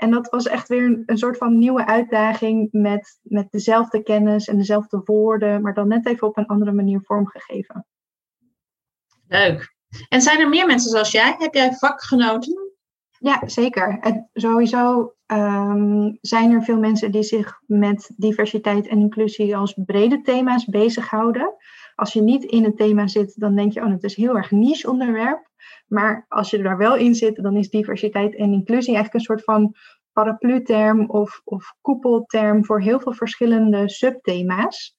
En 0.00 0.11
dat 0.11 0.28
was 0.28 0.47
echt 0.47 0.69
weer 0.69 1.02
een, 1.07 1.19
soort 1.19 1.37
van 1.37 1.59
nieuwe 1.59 1.87
uitdaging 1.87 2.69
met, 2.73 3.19
met 3.23 3.50
dezelfde 3.50 4.02
kennis 4.02 4.49
en 4.49 4.57
dezelfde 4.57 5.00
woorden, 5.04 5.62
maar 5.62 5.75
dan 5.75 5.88
net 5.88 6.07
even 6.07 6.26
op 6.26 6.37
een 6.37 6.47
andere 6.47 6.73
manier 6.73 7.00
vormgegeven. 7.02 7.87
Leuk. 9.28 9.75
En 10.09 10.21
zijn 10.21 10.40
er 10.40 10.49
meer 10.49 10.66
mensen 10.66 10.90
zoals 10.90 11.11
jij? 11.11 11.35
Heb 11.38 11.54
jij 11.54 11.73
vakgenoten? 11.73 12.73
Ja, 13.19 13.42
zeker. 13.47 13.99
En 14.00 14.30
sowieso 14.33 15.14
um, 15.26 16.19
zijn 16.21 16.50
er 16.50 16.62
veel 16.62 16.78
mensen 16.78 17.11
die 17.11 17.23
zich 17.23 17.61
met 17.66 18.11
diversiteit 18.16 18.88
en 18.88 18.99
inclusie 18.99 19.57
als 19.57 19.75
brede 19.87 20.23
thema's 20.23 20.64
bezighouden. 20.64 21.54
Als 21.95 22.12
je 22.12 22.23
niet 22.23 22.45
in 22.45 22.64
het 22.64 22.76
thema 22.76 23.07
zit, 23.07 23.40
dan 23.40 23.57
denk 23.57 23.73
je, 23.73 23.80
oh, 23.80 23.90
het 23.90 24.02
is 24.02 24.16
heel 24.16 24.37
erg 24.37 24.50
niche 24.50 24.90
onderwerp. 24.90 25.50
Maar 25.91 26.27
als 26.29 26.51
je 26.51 26.63
daar 26.63 26.77
wel 26.77 26.97
in 26.97 27.15
zit, 27.15 27.43
dan 27.43 27.57
is 27.57 27.71
diversiteit 27.71 28.37
en 28.37 28.53
inclusie 28.53 28.95
eigenlijk 28.95 29.15
een 29.15 29.21
soort 29.21 29.45
van 29.45 29.75
paraplu-term 30.13 31.11
of, 31.11 31.41
of 31.45 31.75
koepelterm 31.81 32.65
voor 32.65 32.81
heel 32.81 33.01
veel 33.01 33.13
verschillende 33.13 33.89
subthema's. 33.89 34.97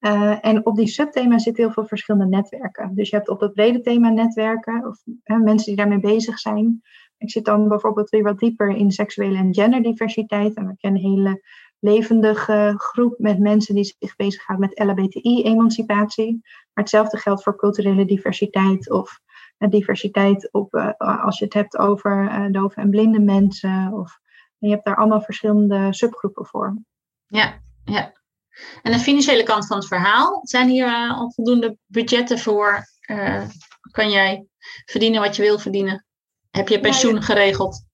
Uh, 0.00 0.44
en 0.44 0.66
op 0.66 0.76
die 0.76 0.86
subthema's 0.86 1.42
zitten 1.42 1.64
heel 1.64 1.72
veel 1.72 1.86
verschillende 1.86 2.36
netwerken. 2.36 2.94
Dus 2.94 3.10
je 3.10 3.16
hebt 3.16 3.28
op 3.28 3.40
het 3.40 3.52
brede 3.52 3.80
thema 3.80 4.08
netwerken, 4.08 4.86
of 4.86 5.02
mensen 5.24 5.66
die 5.66 5.76
daarmee 5.76 6.00
bezig 6.00 6.38
zijn. 6.38 6.82
Ik 7.18 7.30
zit 7.30 7.44
dan 7.44 7.68
bijvoorbeeld 7.68 8.10
weer 8.10 8.22
wat 8.22 8.38
dieper 8.38 8.76
in 8.76 8.90
seksuele 8.90 9.38
en 9.38 9.54
genderdiversiteit. 9.54 10.54
En 10.54 10.66
we 10.66 10.76
kennen 10.76 11.04
een 11.04 11.10
hele 11.10 11.42
levendige 11.78 12.74
groep 12.76 13.14
met 13.18 13.38
mensen 13.38 13.74
die 13.74 13.94
zich 13.98 14.16
bezighouden 14.16 14.68
met 14.68 14.88
LHBTI-emancipatie. 14.88 16.38
Maar 16.42 16.84
hetzelfde 16.84 17.16
geldt 17.16 17.42
voor 17.42 17.56
culturele 17.56 18.04
diversiteit 18.04 18.90
of 18.90 19.20
diversiteit 19.68 20.52
op, 20.52 20.74
uh, 20.74 20.92
als 20.98 21.38
je 21.38 21.44
het 21.44 21.54
hebt 21.54 21.78
over 21.78 22.22
uh, 22.22 22.52
dove 22.52 22.80
en 22.80 22.90
blinde 22.90 23.20
mensen. 23.20 23.92
Of, 23.92 24.18
je 24.58 24.70
hebt 24.70 24.84
daar 24.84 24.96
allemaal 24.96 25.20
verschillende 25.20 25.86
subgroepen 25.90 26.46
voor. 26.46 26.78
Ja, 27.26 27.60
ja. 27.84 28.12
En 28.82 28.92
de 28.92 28.98
financiële 28.98 29.42
kant 29.42 29.66
van 29.66 29.76
het 29.76 29.86
verhaal, 29.86 30.40
zijn 30.42 30.68
hier 30.68 31.08
al 31.08 31.32
voldoende 31.32 31.78
budgetten 31.86 32.38
voor? 32.38 32.88
kan 33.90 34.10
jij 34.10 34.46
verdienen 34.84 35.20
wat 35.20 35.36
je 35.36 35.42
wil 35.42 35.58
verdienen? 35.58 36.06
Heb 36.50 36.68
je 36.68 36.80
pensioen 36.80 37.22
geregeld? 37.22 37.86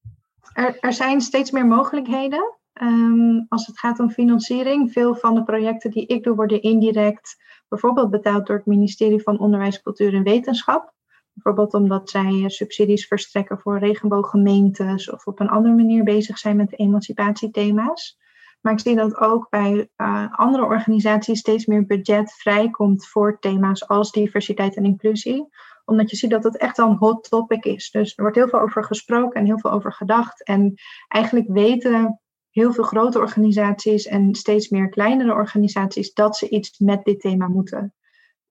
Er, 0.52 0.78
er 0.80 0.92
zijn 0.92 1.20
steeds 1.20 1.50
meer 1.50 1.66
mogelijkheden. 1.66 2.58
Um, 2.82 3.46
als 3.48 3.66
het 3.66 3.78
gaat 3.78 3.98
om 3.98 4.10
financiering, 4.10 4.92
veel 4.92 5.14
van 5.14 5.34
de 5.34 5.42
projecten 5.42 5.90
die 5.90 6.06
ik 6.06 6.24
doe 6.24 6.34
worden 6.34 6.62
indirect 6.62 7.36
bijvoorbeeld 7.68 8.10
betaald 8.10 8.46
door 8.46 8.56
het 8.56 8.66
ministerie 8.66 9.22
van 9.22 9.38
Onderwijs, 9.38 9.82
Cultuur 9.82 10.14
en 10.14 10.22
Wetenschap. 10.22 10.94
Bijvoorbeeld 11.36 11.74
omdat 11.74 12.10
zij 12.10 12.42
eh, 12.42 12.48
subsidies 12.48 13.06
verstrekken 13.06 13.58
voor 13.58 13.78
regenbooggemeentes 13.78 15.10
of 15.10 15.26
op 15.26 15.40
een 15.40 15.48
andere 15.48 15.74
manier 15.74 16.04
bezig 16.04 16.38
zijn 16.38 16.56
met 16.56 16.78
emancipatiethema's. 16.78 18.18
Maar 18.60 18.72
ik 18.72 18.80
zie 18.80 18.96
dat 18.96 19.16
ook 19.16 19.46
bij 19.50 19.88
uh, 19.96 20.38
andere 20.38 20.64
organisaties 20.64 21.38
steeds 21.38 21.66
meer 21.66 21.86
budget 21.86 22.32
vrijkomt 22.32 23.06
voor 23.06 23.38
thema's 23.38 23.88
als 23.88 24.10
diversiteit 24.10 24.76
en 24.76 24.84
inclusie. 24.84 25.48
Omdat 25.84 26.10
je 26.10 26.16
ziet 26.16 26.30
dat 26.30 26.44
het 26.44 26.56
echt 26.56 26.78
al 26.78 26.90
een 26.90 26.96
hot 26.96 27.28
topic 27.28 27.64
is. 27.64 27.90
Dus 27.90 28.12
er 28.16 28.22
wordt 28.22 28.36
heel 28.36 28.48
veel 28.48 28.60
over 28.60 28.84
gesproken 28.84 29.40
en 29.40 29.46
heel 29.46 29.58
veel 29.58 29.70
over 29.70 29.92
gedacht. 29.92 30.44
En 30.44 30.74
eigenlijk 31.08 31.46
weten 31.48 32.20
heel 32.50 32.72
veel 32.72 32.84
grote 32.84 33.18
organisaties 33.18 34.06
en 34.06 34.34
steeds 34.34 34.68
meer 34.68 34.88
kleinere 34.88 35.32
organisaties 35.32 36.12
dat 36.12 36.36
ze 36.36 36.48
iets 36.48 36.78
met 36.78 37.04
dit 37.04 37.20
thema 37.20 37.48
moeten. 37.48 37.94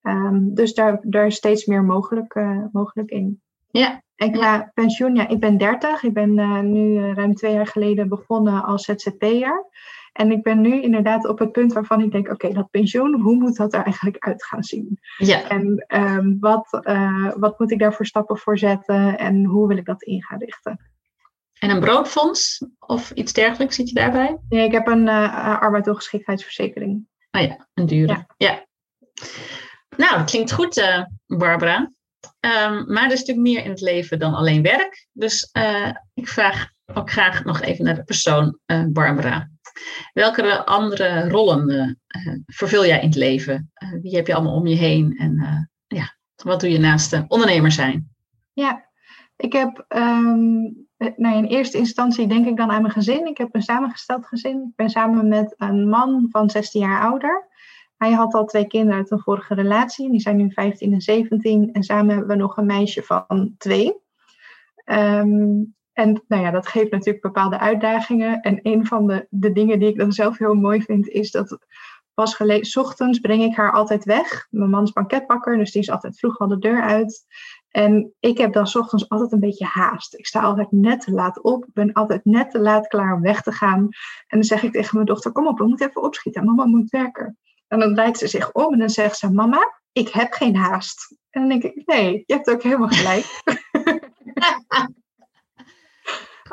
Ehm, 0.05 0.53
dus 0.53 0.73
daar, 0.73 0.99
daar 1.01 1.25
is 1.25 1.35
steeds 1.35 1.65
meer 1.65 1.83
mogelijk, 1.83 2.35
uh, 2.35 2.63
mogelijk 2.71 3.09
in. 3.09 3.41
Ja. 3.71 4.03
En 4.15 4.31
qua 4.31 4.71
pensioen, 4.73 5.15
ja, 5.15 5.27
ik 5.27 5.39
ben 5.39 5.57
30. 5.57 6.03
Ik 6.03 6.13
ben 6.13 6.37
uh, 6.37 6.59
nu 6.59 6.79
uh, 6.79 7.13
ruim 7.13 7.35
twee 7.35 7.53
jaar 7.53 7.67
geleden 7.67 8.09
begonnen 8.09 8.63
als 8.63 8.83
ZZP'er. 8.83 9.65
En 10.11 10.31
ik 10.31 10.43
ben 10.43 10.61
nu 10.61 10.81
inderdaad 10.81 11.27
op 11.27 11.39
het 11.39 11.51
punt 11.51 11.73
waarvan 11.73 12.01
ik 12.01 12.11
denk: 12.11 12.29
oké, 12.29 12.53
dat 12.53 12.69
pensioen, 12.69 13.21
hoe 13.21 13.35
moet 13.35 13.57
dat 13.57 13.73
er 13.73 13.83
eigenlijk 13.83 14.17
uit 14.19 14.45
gaan 14.45 14.63
zien? 14.63 14.99
Ja. 15.17 15.49
En 15.49 15.85
um, 15.87 16.37
wat, 16.39 16.67
wat 17.37 17.59
moet 17.59 17.71
ik 17.71 17.79
daarvoor 17.79 18.05
stappen 18.05 18.37
voor 18.37 18.57
zetten 18.57 19.17
en 19.17 19.45
hoe 19.45 19.67
wil 19.67 19.77
ik 19.77 19.85
dat 19.85 20.03
in 20.03 20.23
gaan 20.23 20.39
richten? 20.39 20.79
En 21.59 21.69
een 21.69 21.79
broodfonds 21.79 22.65
of 22.79 23.11
iets 23.11 23.33
dergelijks, 23.33 23.75
zit 23.75 23.89
je 23.89 23.95
daarbij? 23.95 24.37
Nee, 24.49 24.65
ik 24.65 24.71
heb 24.71 24.87
een 24.87 25.07
arbeidsongeschiktheidsverzekering. 25.07 27.07
Oh 27.31 27.41
ja, 27.41 27.67
een 27.73 27.85
dure. 27.85 28.07
ja. 28.07 28.25
ja. 28.37 28.65
Nou, 29.97 30.17
dat 30.17 30.29
klinkt 30.29 30.51
goed, 30.51 30.77
uh, 30.77 31.03
Barbara. 31.25 31.77
Um, 32.39 32.93
maar 32.93 33.05
er 33.05 33.11
is 33.11 33.19
natuurlijk 33.19 33.47
meer 33.47 33.63
in 33.63 33.69
het 33.69 33.81
leven 33.81 34.19
dan 34.19 34.33
alleen 34.33 34.61
werk. 34.61 35.07
Dus 35.11 35.49
uh, 35.57 35.91
ik 36.13 36.27
vraag 36.27 36.69
ook 36.93 37.11
graag 37.11 37.43
nog 37.43 37.61
even 37.61 37.85
naar 37.85 37.95
de 37.95 38.03
persoon 38.03 38.59
uh, 38.65 38.83
Barbara. 38.87 39.49
Welke 40.13 40.65
andere 40.65 41.29
rollen 41.29 41.99
vervul 42.45 42.85
jij 42.85 42.99
in 42.99 43.07
het 43.07 43.15
leven? 43.15 43.71
wie 44.01 44.15
heb 44.15 44.27
je 44.27 44.33
allemaal 44.33 44.55
om 44.55 44.67
je 44.67 44.75
heen? 44.75 45.17
En 45.17 45.69
ja, 45.87 46.15
wat 46.35 46.59
doe 46.59 46.69
je 46.69 46.79
naast 46.79 47.23
ondernemer 47.27 47.71
zijn? 47.71 48.09
Ja, 48.53 48.89
ik 49.35 49.53
heb 49.53 49.85
um, 49.87 50.85
nou, 50.97 51.37
in 51.37 51.45
eerste 51.45 51.77
instantie 51.77 52.27
denk 52.27 52.47
ik 52.47 52.57
dan 52.57 52.71
aan 52.71 52.81
mijn 52.81 52.93
gezin. 52.93 53.27
Ik 53.27 53.37
heb 53.37 53.55
een 53.55 53.61
samengesteld 53.61 54.25
gezin. 54.25 54.61
Ik 54.61 54.75
ben 54.75 54.89
samen 54.89 55.27
met 55.27 55.53
een 55.57 55.89
man 55.89 56.27
van 56.31 56.49
16 56.49 56.81
jaar 56.81 57.01
ouder. 57.01 57.47
Hij 58.05 58.13
had 58.13 58.33
al 58.33 58.45
twee 58.45 58.67
kinderen 58.67 58.99
uit 58.99 59.11
een 59.11 59.19
vorige 59.19 59.53
relatie. 59.53 60.11
Die 60.11 60.19
zijn 60.19 60.35
nu 60.35 60.51
15 60.51 60.93
en 60.93 61.01
17. 61.01 61.71
En 61.71 61.83
samen 61.83 62.15
hebben 62.15 62.27
we 62.27 62.41
nog 62.41 62.57
een 62.57 62.65
meisje 62.65 63.03
van 63.03 63.55
twee. 63.57 63.93
Um, 64.85 65.75
en 65.93 66.23
nou 66.27 66.43
ja, 66.43 66.51
dat 66.51 66.67
geeft 66.67 66.91
natuurlijk 66.91 67.23
bepaalde 67.23 67.59
uitdagingen. 67.59 68.41
En 68.41 68.59
een 68.61 68.85
van 68.85 69.07
de, 69.07 69.27
de 69.29 69.51
dingen 69.51 69.79
die 69.79 69.89
ik 69.89 69.97
dan 69.97 70.11
zelf 70.11 70.37
heel 70.37 70.53
mooi 70.53 70.81
vind, 70.81 71.07
is 71.07 71.31
dat 71.31 71.57
pas 72.13 72.35
geleden, 72.35 72.83
ochtends 72.83 73.19
breng 73.19 73.43
ik 73.43 73.55
haar 73.55 73.71
altijd 73.71 74.03
weg. 74.03 74.47
Mijn 74.49 74.69
man 74.69 74.83
is 74.83 74.91
banketbakker, 74.91 75.57
dus 75.57 75.71
die 75.71 75.81
is 75.81 75.89
altijd 75.89 76.17
vroeg 76.17 76.39
al 76.39 76.47
de 76.47 76.59
deur 76.59 76.81
uit. 76.81 77.25
En 77.69 78.13
ik 78.19 78.37
heb 78.37 78.53
dan 78.53 78.75
ochtends 78.75 79.09
altijd 79.09 79.31
een 79.31 79.39
beetje 79.39 79.65
haast. 79.65 80.15
Ik 80.15 80.27
sta 80.27 80.41
altijd 80.41 80.71
net 80.71 81.01
te 81.01 81.11
laat 81.11 81.41
op. 81.41 81.65
Ben 81.73 81.93
altijd 81.93 82.25
net 82.25 82.51
te 82.51 82.59
laat 82.59 82.87
klaar 82.87 83.13
om 83.13 83.21
weg 83.21 83.41
te 83.41 83.51
gaan. 83.51 83.79
En 84.27 84.37
dan 84.39 84.43
zeg 84.43 84.63
ik 84.63 84.71
tegen 84.71 84.95
mijn 84.95 85.07
dochter: 85.07 85.31
Kom 85.31 85.47
op, 85.47 85.57
we 85.57 85.67
moeten 85.67 85.87
even 85.87 86.03
opschieten. 86.03 86.45
Mama 86.45 86.65
moet 86.65 86.89
werken. 86.89 87.37
En 87.75 87.81
dan 87.81 87.93
draait 87.93 88.17
ze 88.17 88.27
zich 88.27 88.51
om 88.51 88.73
en 88.73 88.79
dan 88.79 88.89
zegt 88.89 89.17
ze: 89.17 89.31
Mama, 89.31 89.79
ik 89.91 90.09
heb 90.09 90.33
geen 90.33 90.55
haast. 90.55 91.17
En 91.29 91.41
dan 91.41 91.49
denk 91.49 91.63
ik: 91.63 91.85
Nee, 91.85 92.23
je 92.25 92.33
hebt 92.33 92.49
ook 92.49 92.63
helemaal 92.63 92.87
gelijk. 92.87 93.25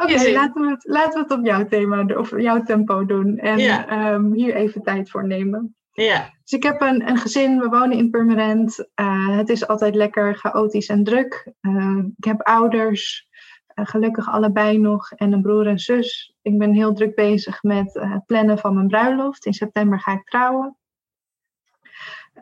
Oké, 0.03 0.31
laten, 0.31 0.63
we 0.63 0.71
het, 0.71 0.85
laten 0.85 1.13
we 1.13 1.19
het 1.19 1.39
op 1.39 1.45
jouw 1.45 1.67
thema 1.67 2.05
of 2.17 2.41
jouw 2.41 2.63
tempo 2.63 3.05
doen. 3.05 3.39
En 3.39 3.59
ehm, 3.89 4.33
hier 4.33 4.55
even 4.55 4.83
tijd 4.83 5.11
voor 5.11 5.27
nemen. 5.27 5.77
Ja. 5.93 6.31
Dus 6.43 6.53
ik 6.53 6.63
heb 6.63 6.81
een, 6.81 7.09
een 7.09 7.17
gezin, 7.17 7.59
we 7.59 7.69
wonen 7.69 7.99
in 7.99 8.11
Purmerend. 8.11 8.79
Uh, 9.01 9.37
het 9.37 9.49
is 9.49 9.67
altijd 9.67 9.95
lekker 9.95 10.35
chaotisch 10.35 10.89
en 10.89 11.05
druk. 11.05 11.53
Uh, 11.61 11.99
ik 12.17 12.25
heb 12.25 12.41
ouders. 12.43 13.29
gelukkig 13.75 14.29
allebei 14.29 14.79
nog 14.79 15.11
en 15.11 15.33
een 15.33 15.43
broer 15.43 15.67
en 15.67 15.79
zus. 15.79 16.35
Ik 16.43 16.59
ben 16.59 16.73
heel 16.73 16.95
druk 16.95 17.15
bezig 17.15 17.63
met 17.63 17.95
het 17.95 18.27
plannen 18.27 18.59
van 18.59 18.75
mijn 18.75 18.89
bruiloft. 18.89 19.47
In 19.47 19.53
september 19.53 20.01
ga 20.01 20.13
ik 20.13 20.25
trouwen. 20.25 20.77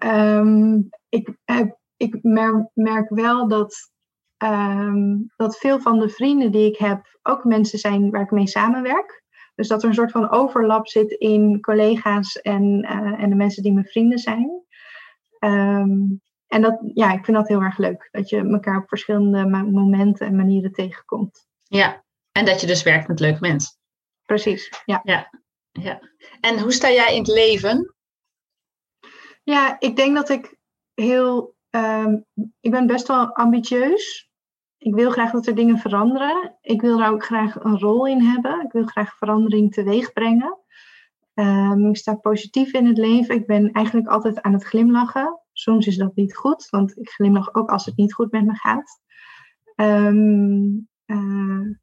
Ehm, 0.00 0.80
ik, 1.09 1.28
ik 1.97 2.19
merk 2.75 3.09
wel 3.09 3.49
dat, 3.49 3.90
ehm, 4.37 5.16
dat 5.37 5.59
veel 5.59 5.80
van 5.80 5.99
de 5.99 6.09
vrienden 6.09 6.52
die 6.52 6.66
ik 6.66 6.76
heb 6.76 7.19
ook 7.23 7.45
mensen 7.45 7.78
zijn 7.78 8.11
waar 8.11 8.23
ik 8.23 8.30
mee 8.30 8.49
samenwerk. 8.49 9.25
Dus 9.54 9.69
dat 9.69 9.83
er 9.83 9.88
een 9.88 9.95
soort 9.95 10.11
van 10.11 10.30
overlap 10.30 10.88
zit 10.88 11.11
in 11.11 11.61
collega's 11.61 12.40
en, 12.40 12.85
uh, 12.85 13.23
en 13.23 13.30
de 13.30 13.37
mensen 13.37 13.62
die 13.62 13.73
mijn 13.73 13.87
vrienden 13.87 14.19
zijn. 14.19 14.64
Ehm, 15.38 15.99
en 16.47 16.62
dat, 16.62 16.78
ja, 16.95 17.12
ik 17.12 17.25
vind 17.25 17.37
dat 17.37 17.49
heel 17.49 17.61
erg 17.61 17.78
leuk. 17.78 18.09
Dat 18.11 18.28
je 18.28 18.49
elkaar 18.49 18.83
op 18.83 18.88
verschillende 18.88 19.47
momenten 19.47 20.26
en 20.26 20.37
manieren 20.37 20.73
tegenkomt. 20.73 21.47
Ja, 21.62 22.04
en 22.33 22.45
dat 22.45 22.61
je 22.61 22.66
dus 22.66 22.83
werkt 22.83 23.09
met 23.09 23.21
leuke 23.21 23.40
mensen. 23.40 23.78
Precies, 24.26 24.83
ja. 24.85 25.00
ja. 25.02 25.30
ja. 25.71 26.00
En 26.40 26.61
hoe 26.61 26.73
sta 26.73 26.90
jij 26.90 27.12
in 27.12 27.19
het 27.19 27.28
leven? 27.28 27.95
Ja, 29.50 29.76
ik 29.78 29.97
denk 29.97 30.14
dat 30.14 30.28
ik 30.28 30.57
heel. 30.95 31.54
Ehm, 31.71 32.19
ik 32.61 32.71
ben 32.71 32.87
best 32.87 33.09
wel 33.09 33.35
ambitieus. 33.35 34.30
Ik 34.78 34.95
wil 34.95 35.11
graag 35.11 35.30
dat 35.30 35.47
er 35.47 35.54
dingen 35.54 35.78
veranderen. 35.78 36.57
Ik 36.61 36.80
wil 36.80 36.99
daar 36.99 37.12
ook 37.12 37.25
graag 37.25 37.64
een 37.64 37.78
rol 37.78 38.07
in 38.07 38.21
hebben. 38.21 38.64
Ik 38.64 38.73
wil 38.73 38.85
graag 38.85 39.16
verandering 39.16 39.73
teweeg 39.73 40.12
brengen. 40.12 40.59
Um, 41.35 41.88
ik 41.88 41.97
sta 41.97 42.14
positief 42.14 42.73
in 42.73 42.87
het 42.87 42.99
leven. 42.99 43.35
Ik 43.35 43.47
ben 43.47 43.73
eigenlijk 43.73 44.09
altijd 44.09 44.42
aan 44.42 44.52
het 44.52 44.64
glimlachen. 44.64 45.40
Soms 45.52 45.87
is 45.87 45.97
dat 45.97 46.14
niet 46.14 46.37
goed, 46.37 46.69
want 46.69 46.99
ik 46.99 47.11
glimlach 47.11 47.54
ook 47.54 47.71
als 47.71 47.87
het 47.87 47.97
niet 47.97 48.14
goed 48.14 48.33
met 48.33 48.47
me 48.47 48.54
gaat. 48.54 49.00
Um, 49.76 50.88
uh, 51.07 51.76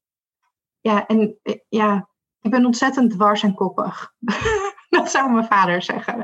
ja, 0.79 1.07
en 1.07 1.39
eh, 1.43 1.55
ja, 1.69 2.09
ik 2.41 2.51
ben 2.51 2.65
ontzettend 2.65 3.11
dwars 3.11 3.43
en 3.43 3.53
koppig. 3.53 4.13
Dat 5.03 5.11
zou 5.11 5.31
mijn 5.31 5.45
vader 5.45 5.81
zeggen. 5.81 6.23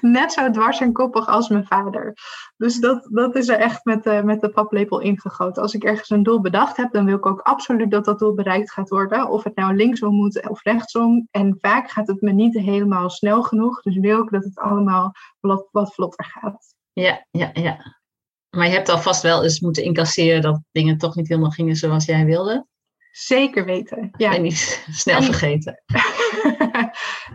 Net 0.14 0.32
zo 0.32 0.50
dwars 0.50 0.80
en 0.80 0.92
koppig 0.92 1.26
als 1.26 1.48
mijn 1.48 1.66
vader. 1.66 2.16
Dus 2.56 2.80
dat, 2.80 3.08
dat 3.10 3.36
is 3.36 3.48
er 3.48 3.58
echt 3.58 3.84
met 3.84 4.04
de, 4.04 4.22
met 4.24 4.40
de 4.40 4.48
paplepel 4.48 5.00
ingegoten. 5.00 5.62
Als 5.62 5.74
ik 5.74 5.84
ergens 5.84 6.10
een 6.10 6.22
doel 6.22 6.40
bedacht 6.40 6.76
heb, 6.76 6.92
dan 6.92 7.04
wil 7.04 7.16
ik 7.16 7.26
ook 7.26 7.40
absoluut 7.40 7.90
dat 7.90 8.04
dat 8.04 8.18
doel 8.18 8.34
bereikt 8.34 8.72
gaat 8.72 8.88
worden. 8.88 9.28
Of 9.28 9.44
het 9.44 9.56
nou 9.56 9.76
linksom 9.76 10.14
moet 10.14 10.48
of 10.48 10.62
rechtsom. 10.62 11.28
En 11.30 11.56
vaak 11.60 11.90
gaat 11.90 12.06
het 12.06 12.20
me 12.20 12.32
niet 12.32 12.58
helemaal 12.58 13.10
snel 13.10 13.42
genoeg. 13.42 13.82
Dus 13.82 13.96
wil 13.96 14.22
ik 14.22 14.30
dat 14.30 14.44
het 14.44 14.58
allemaal 14.58 15.12
wat, 15.40 15.68
wat 15.70 15.94
vlotter 15.94 16.24
gaat. 16.24 16.74
Ja, 16.92 17.26
ja, 17.30 17.50
ja. 17.52 17.96
Maar 18.50 18.66
je 18.66 18.72
hebt 18.72 18.88
alvast 18.88 19.22
wel 19.22 19.42
eens 19.42 19.60
moeten 19.60 19.84
incasseren 19.84 20.42
dat 20.42 20.60
dingen 20.70 20.98
toch 20.98 21.14
niet 21.14 21.28
helemaal 21.28 21.50
gingen 21.50 21.76
zoals 21.76 22.04
jij 22.04 22.24
wilde. 22.24 22.66
Zeker 23.10 23.64
weten. 23.64 24.10
Ja. 24.16 24.34
En 24.34 24.42
niet 24.42 24.84
snel 24.90 25.22
vergeten. 25.22 25.82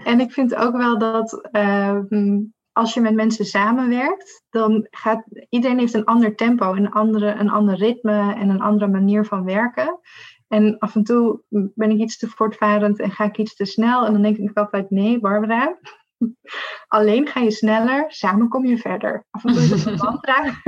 En 0.03 0.19
ik 0.19 0.31
vind 0.31 0.55
ook 0.55 0.77
wel 0.77 0.97
dat 0.97 1.49
ehm, 1.51 2.39
als 2.73 2.93
je 2.93 3.01
met 3.01 3.13
mensen 3.13 3.45
samenwerkt, 3.45 4.43
dan 4.49 4.87
gaat 4.89 5.23
iedereen 5.49 5.79
heeft 5.79 5.93
een 5.93 6.05
ander 6.05 6.35
tempo, 6.35 6.73
een, 6.73 6.91
andere, 6.91 7.33
een 7.33 7.49
ander 7.49 7.75
ritme 7.75 8.33
en 8.35 8.49
een 8.49 8.61
andere 8.61 8.91
manier 8.91 9.25
van 9.25 9.43
werken. 9.43 9.99
En 10.47 10.77
af 10.77 10.95
en 10.95 11.03
toe 11.03 11.41
ben 11.49 11.91
ik 11.91 11.97
iets 11.97 12.17
te 12.17 12.27
voortvarend 12.27 12.99
en 12.99 13.11
ga 13.11 13.23
ik 13.23 13.37
iets 13.37 13.55
te 13.55 13.65
snel. 13.65 14.05
En 14.05 14.13
dan 14.13 14.21
denk 14.21 14.37
ik 14.37 14.57
altijd, 14.57 14.89
nee, 14.89 15.19
Barbara, 15.19 15.77
alleen 16.87 17.27
ga 17.27 17.39
je 17.39 17.51
sneller, 17.51 18.05
samen 18.07 18.49
kom 18.49 18.65
je 18.65 18.77
verder. 18.77 19.25
Af 19.31 19.45
en 19.45 19.53
toe 19.53 19.61
is 19.61 19.69
dat 19.69 19.85
een 19.85 19.95
mantra. 19.95 20.61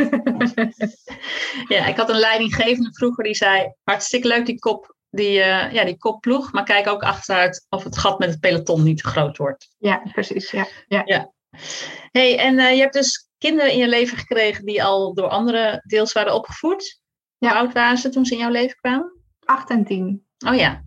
ja, 1.75 1.85
ik 1.85 1.97
had 1.97 2.09
een 2.09 2.19
leidinggevende 2.19 2.93
vroeger 2.93 3.23
die 3.23 3.35
zei, 3.35 3.73
hartstikke 3.83 4.27
leuk 4.27 4.45
die 4.45 4.59
kop 4.59 4.94
die, 5.15 5.37
uh, 5.37 5.71
ja, 5.71 5.83
die 5.83 5.97
kopploeg, 5.97 6.51
maar 6.51 6.63
kijk 6.63 6.87
ook 6.87 7.03
achteruit 7.03 7.65
of 7.69 7.83
het 7.83 7.97
gat 7.97 8.19
met 8.19 8.29
het 8.29 8.39
peloton 8.39 8.83
niet 8.83 8.97
te 8.97 9.07
groot 9.07 9.37
wordt. 9.37 9.75
Ja, 9.77 10.01
precies. 10.11 10.51
Ja. 10.51 10.67
ja. 10.87 11.01
ja. 11.05 11.31
hey, 12.11 12.39
en 12.39 12.59
uh, 12.59 12.71
je 12.71 12.79
hebt 12.79 12.93
dus 12.93 13.29
kinderen 13.37 13.71
in 13.71 13.77
je 13.77 13.87
leven 13.87 14.17
gekregen 14.17 14.65
die 14.65 14.83
al 14.83 15.13
door 15.13 15.27
anderen 15.27 15.81
deels 15.87 16.13
waren 16.13 16.33
opgevoed. 16.33 17.01
Hoe 17.37 17.53
oud 17.53 17.73
waren 17.73 17.97
ze 17.97 18.09
toen 18.09 18.25
ze 18.25 18.33
in 18.33 18.39
jouw 18.39 18.49
leven 18.49 18.75
kwamen? 18.75 19.21
Acht 19.39 19.69
en 19.69 19.85
tien. 19.85 20.25
Oh 20.47 20.55
ja. 20.55 20.83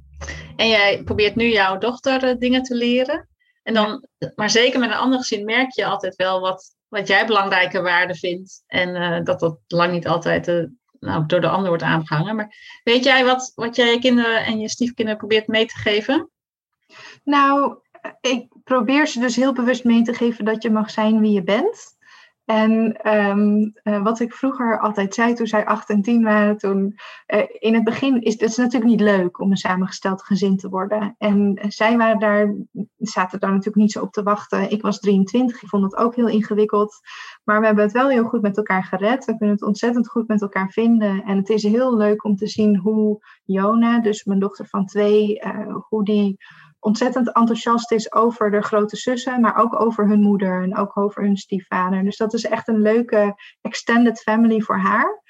En 0.56 0.68
jij 0.68 1.02
probeert 1.04 1.34
nu 1.34 1.52
jouw 1.52 1.78
dochter 1.78 2.24
uh, 2.24 2.38
dingen 2.38 2.62
te 2.62 2.74
leren. 2.74 3.28
En 3.62 3.74
dan, 3.74 4.08
maar 4.34 4.50
zeker 4.50 4.80
met 4.80 4.90
een 4.90 4.96
ander 4.96 5.18
gezin 5.18 5.44
merk 5.44 5.72
je 5.72 5.84
altijd 5.84 6.16
wel 6.16 6.40
wat, 6.40 6.76
wat 6.88 7.08
jij 7.08 7.26
belangrijke 7.26 7.80
waarden 7.80 8.16
vindt. 8.16 8.62
En 8.66 9.24
dat 9.24 9.40
dat 9.40 9.58
lang 9.66 9.92
niet 9.92 10.08
altijd 10.08 10.44
de 10.44 10.77
nou, 11.00 11.26
door 11.26 11.40
de 11.40 11.48
ander 11.48 11.68
wordt 11.68 11.82
aangehangen. 11.82 12.36
Maar 12.36 12.80
weet 12.84 13.04
jij 13.04 13.24
wat, 13.24 13.52
wat 13.54 13.76
jij 13.76 13.92
je 13.92 13.98
kinderen 13.98 14.44
en 14.44 14.58
je 14.58 14.68
stiefkinderen 14.68 15.18
probeert 15.18 15.46
mee 15.46 15.66
te 15.66 15.76
geven? 15.76 16.30
Nou, 17.24 17.78
ik 18.20 18.46
probeer 18.64 19.06
ze 19.06 19.20
dus 19.20 19.36
heel 19.36 19.52
bewust 19.52 19.84
mee 19.84 20.02
te 20.02 20.14
geven 20.14 20.44
dat 20.44 20.62
je 20.62 20.70
mag 20.70 20.90
zijn 20.90 21.20
wie 21.20 21.32
je 21.32 21.42
bent. 21.42 21.96
En 22.48 22.96
ehm, 23.02 23.70
eh, 23.82 24.02
wat 24.02 24.20
ik 24.20 24.32
vroeger 24.32 24.80
altijd 24.80 25.14
zei 25.14 25.34
toen 25.34 25.46
zij 25.46 25.66
8 25.66 25.88
en 25.88 26.02
10 26.02 26.22
waren, 26.22 26.56
toen 26.56 26.98
uh, 27.26 27.42
in 27.58 27.74
het 27.74 27.84
begin 27.84 28.22
is 28.22 28.40
het 28.40 28.56
natuurlijk 28.56 28.90
niet 28.90 29.00
leuk 29.00 29.40
om 29.40 29.50
een 29.50 29.56
samengesteld 29.56 30.22
gezin 30.22 30.56
te 30.56 30.68
worden. 30.68 31.14
En 31.18 31.58
zij 31.68 31.96
waren 31.96 32.18
daar, 32.18 32.54
zaten 32.98 33.40
daar 33.40 33.50
natuurlijk 33.50 33.76
niet 33.76 33.92
zo 33.92 34.02
op 34.02 34.12
te 34.12 34.22
wachten. 34.22 34.70
Ik 34.70 34.82
was 34.82 35.00
23, 35.00 35.62
ik 35.62 35.68
vond 35.68 35.82
het 35.82 35.96
ook 35.96 36.14
heel 36.14 36.28
ingewikkeld. 36.28 37.00
Maar 37.44 37.60
we 37.60 37.66
hebben 37.66 37.84
het 37.84 37.92
wel 37.92 38.08
heel 38.08 38.24
goed 38.24 38.42
met 38.42 38.56
elkaar 38.56 38.84
gered. 38.84 39.24
We 39.24 39.36
kunnen 39.36 39.54
het 39.54 39.64
ontzettend 39.64 40.08
goed 40.08 40.28
met 40.28 40.42
elkaar 40.42 40.70
vinden. 40.70 41.22
En 41.24 41.36
het 41.36 41.48
is 41.48 41.62
heel 41.62 41.96
leuk 41.96 42.24
om 42.24 42.36
te 42.36 42.46
zien 42.46 42.76
hoe 42.76 43.24
Jona, 43.44 44.00
dus 44.00 44.24
mijn 44.24 44.40
dochter 44.40 44.66
van 44.66 44.86
twee, 44.86 45.42
hoe 45.88 46.04
die 46.04 46.38
ontzettend 46.80 47.32
enthousiast 47.32 47.92
is 47.92 48.12
over 48.12 48.50
de 48.50 48.62
grote 48.62 48.96
zussen, 48.96 49.40
maar 49.40 49.56
ook 49.56 49.80
over 49.80 50.08
hun 50.08 50.20
moeder 50.20 50.62
en 50.62 50.76
ook 50.76 50.96
over 50.96 51.22
hun 51.22 51.36
stiefvader. 51.36 52.04
Dus 52.04 52.16
dat 52.16 52.34
is 52.34 52.44
echt 52.44 52.68
een 52.68 52.80
leuke 52.80 53.34
extended 53.60 54.20
family 54.20 54.60
voor 54.60 54.78
haar. 54.78 55.22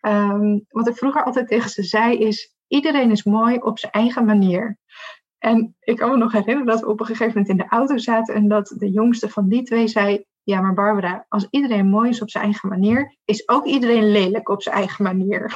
Ehm, 0.00 0.58
wat 0.68 0.88
ik 0.88 0.96
vroeger 0.96 1.24
altijd 1.24 1.48
tegen 1.48 1.70
ze 1.70 1.82
zei 1.82 2.18
is, 2.18 2.54
iedereen 2.66 3.10
is 3.10 3.24
mooi 3.24 3.56
op 3.56 3.78
zijn 3.78 3.92
eigen 3.92 4.24
manier. 4.24 4.78
En 5.38 5.76
ik 5.80 5.96
kan 5.96 6.10
me 6.10 6.16
nog 6.16 6.32
herinneren 6.32 6.66
dat 6.66 6.80
we 6.80 6.88
op 6.88 7.00
een 7.00 7.06
gegeven 7.06 7.28
moment 7.28 7.48
in 7.48 7.56
de 7.56 7.68
auto 7.68 7.98
zaten 7.98 8.34
en 8.34 8.48
dat 8.48 8.74
de 8.78 8.90
jongste 8.90 9.28
van 9.28 9.48
die 9.48 9.62
twee 9.62 9.88
zei, 9.88 10.24
ja, 10.44 10.60
maar 10.60 10.74
Barbara, 10.74 11.26
als 11.28 11.46
iedereen 11.50 11.86
mooi 11.86 12.08
is 12.08 12.22
op 12.22 12.30
zijn 12.30 12.44
eigen 12.44 12.68
manier, 12.68 13.16
is 13.24 13.48
ook 13.48 13.64
iedereen 13.64 14.10
lelijk 14.10 14.48
op 14.48 14.62
zijn 14.62 14.74
eigen 14.74 15.04
manier. 15.04 15.52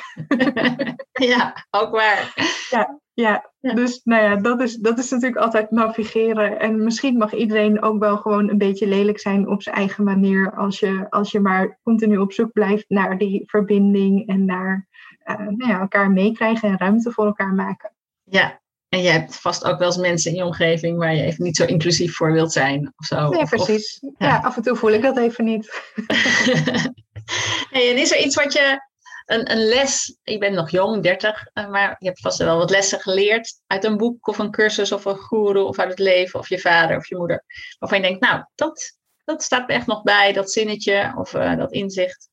ja, 1.31 1.67
ook 1.71 1.91
waar. 1.91 2.33
Ja, 2.71 3.01
ja, 3.13 3.51
dus 3.61 4.01
nou 4.05 4.23
ja, 4.23 4.37
dat 4.37 4.61
is, 4.61 4.77
dat 4.77 4.99
is 4.99 5.11
natuurlijk 5.11 5.41
altijd 5.41 5.71
navigeren. 5.71 6.61
En 6.61 6.85
misschien 6.85 7.17
mag 7.17 7.35
iedereen 7.35 7.83
ook 7.83 7.99
wel 7.99 8.17
gewoon 8.17 8.49
een 8.49 8.59
beetje 8.59 8.87
lelijk 8.87 9.19
zijn 9.21 9.49
op 9.49 9.63
zijn 9.63 9.77
eigen 9.77 10.05
manier. 10.05 10.55
Als 10.55 10.81
je, 10.81 11.07
als 11.11 11.31
je 11.31 11.41
maar 11.41 11.79
continu 11.83 12.19
op 12.19 12.33
zoek 12.33 12.53
blijft 12.53 12.85
naar 12.89 13.19
die 13.19 13.43
verbinding 13.47 14.29
en 14.29 14.45
naar 14.45 14.87
uh, 15.25 15.39
nou 15.39 15.71
ja, 15.71 15.81
elkaar 15.81 16.11
meekrijgen 16.11 16.69
en 16.69 16.79
ruimte 16.79 17.13
voor 17.13 17.27
elkaar 17.27 17.55
maken. 17.55 17.93
Ja, 18.23 18.61
en 18.89 19.03
je 19.03 19.09
hebt 19.09 19.37
vast 19.37 19.65
ook 19.65 19.79
wel 19.79 19.89
eens 19.89 19.97
mensen 19.97 20.31
in 20.31 20.37
je 20.37 20.45
omgeving 20.45 20.99
waar 20.99 21.15
je 21.15 21.23
even 21.23 21.45
niet 21.45 21.57
zo 21.57 21.65
inclusief 21.65 22.17
voor 22.17 22.33
wilt 22.33 22.53
zijn 22.53 22.93
of 22.97 23.07
zo. 23.07 23.29
Nee, 23.29 23.45
precies. 23.45 24.03
ja. 24.19 24.39
af 24.39 24.57
en 24.57 24.63
toe 24.63 24.77
voel 24.77 24.93
ik 24.93 25.03
dat 25.03 25.19
even 25.19 25.45
niet. 25.45 25.83
hey, 27.73 27.91
en 27.91 27.99
is 27.99 28.11
er 28.13 28.19
iets 28.19 28.35
wat 28.35 28.53
je 28.53 28.87
een, 29.27 29.51
een 29.51 29.65
les, 29.65 30.19
je 30.23 30.39
bent 30.39 30.55
nog 30.55 30.71
jong, 30.71 31.03
30, 31.03 31.47
eh, 31.53 31.69
maar 31.69 31.97
je 31.99 32.07
hebt 32.07 32.21
vast 32.21 32.39
wel 32.39 32.59
wat 32.59 32.71
lessen 32.71 33.01
geleerd 33.01 33.61
uit 33.67 33.85
een 33.85 33.97
boek 33.97 34.29
of 34.29 34.39
een 34.39 34.51
cursus 34.51 34.93
of 34.93 35.05
een 35.05 35.19
guru 35.19 35.61
of 35.61 35.79
uit 35.79 35.91
het 35.91 35.99
leven 35.99 36.39
of 36.39 36.49
je 36.49 36.59
vader 36.59 36.97
of 36.97 37.09
je 37.09 37.17
moeder. 37.17 37.45
Waarvan 37.79 37.99
je 37.99 38.05
denkt, 38.05 38.21
nou, 38.21 38.45
dat, 38.55 38.99
dat 39.25 39.43
staat 39.43 39.67
me 39.67 39.75
echt 39.75 39.87
nog 39.87 40.03
bij, 40.03 40.33
dat 40.33 40.53
zinnetje 40.53 41.13
of 41.17 41.35
uh, 41.35 41.57
dat 41.57 41.73
inzicht. 41.73 42.29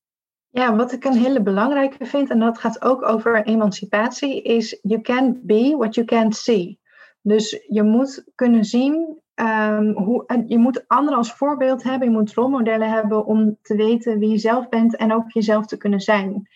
Ja, 0.56 0.76
wat 0.76 0.91
ik 0.91 1.06
een 1.06 1.18
hele 1.18 1.41
belangrijke 1.41 2.06
vind, 2.06 2.30
en 2.30 2.39
dat 2.39 2.58
gaat 2.58 2.82
ook 2.82 3.04
over 3.04 3.46
emancipatie, 3.46 4.41
is 4.41 4.80
you 4.82 5.02
can't 5.02 5.41
be 5.41 5.76
what 5.78 5.96
you 5.96 6.08
can't 6.08 6.36
see. 6.36 6.80
Dus 7.22 7.65
je 7.68 7.84
moet 7.84 8.32
kunnen 8.36 8.65
zien 8.65 9.22
um, 9.36 9.91
hoe, 9.91 10.44
je 10.48 10.58
moet 10.58 10.88
anderen 10.88 11.18
als 11.18 11.34
voorbeeld 11.34 11.84
hebben, 11.84 12.08
je 12.08 12.13
moet 12.13 12.34
rolmodellen 12.34 12.89
hebben 12.89 13.26
om 13.26 13.58
te 13.62 13.76
weten 13.76 14.20
wie 14.20 14.30
je 14.30 14.38
zelf 14.38 14.70
bent 14.70 14.96
en 14.96 15.13
ook 15.13 15.32
jezelf 15.32 15.65
te 15.65 15.78
kunnen 15.78 16.00
zijn. 16.00 16.50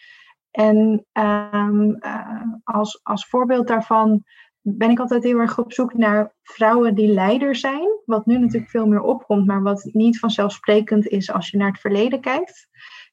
En 0.52 1.06
um, 1.14 1.98
uh, 2.00 2.42
als, 2.64 3.00
als 3.04 3.28
voorbeeld 3.28 3.68
daarvan 3.68 4.24
ben 4.62 4.90
ik 4.90 5.00
altijd 5.00 5.24
heel 5.24 5.40
erg 5.40 5.60
op 5.60 5.74
zoek 5.74 5.94
naar 5.94 6.34
vrouwen 6.42 6.96
die 6.96 7.14
leider 7.14 7.56
zijn. 7.56 7.90
Wat 8.06 8.26
nu 8.26 8.38
natuurlijk 8.38 8.72
veel 8.72 8.88
meer 8.88 9.02
opkomt, 9.02 9.46
maar 9.46 9.62
wat 9.62 9.90
niet 9.92 10.20
vanzelfsprekend 10.20 11.08
is 11.08 11.32
als 11.32 11.50
je 11.50 11.58
naar 11.58 11.72
het 11.72 11.80
verleden 11.80 12.22
kijkt. 12.22 12.68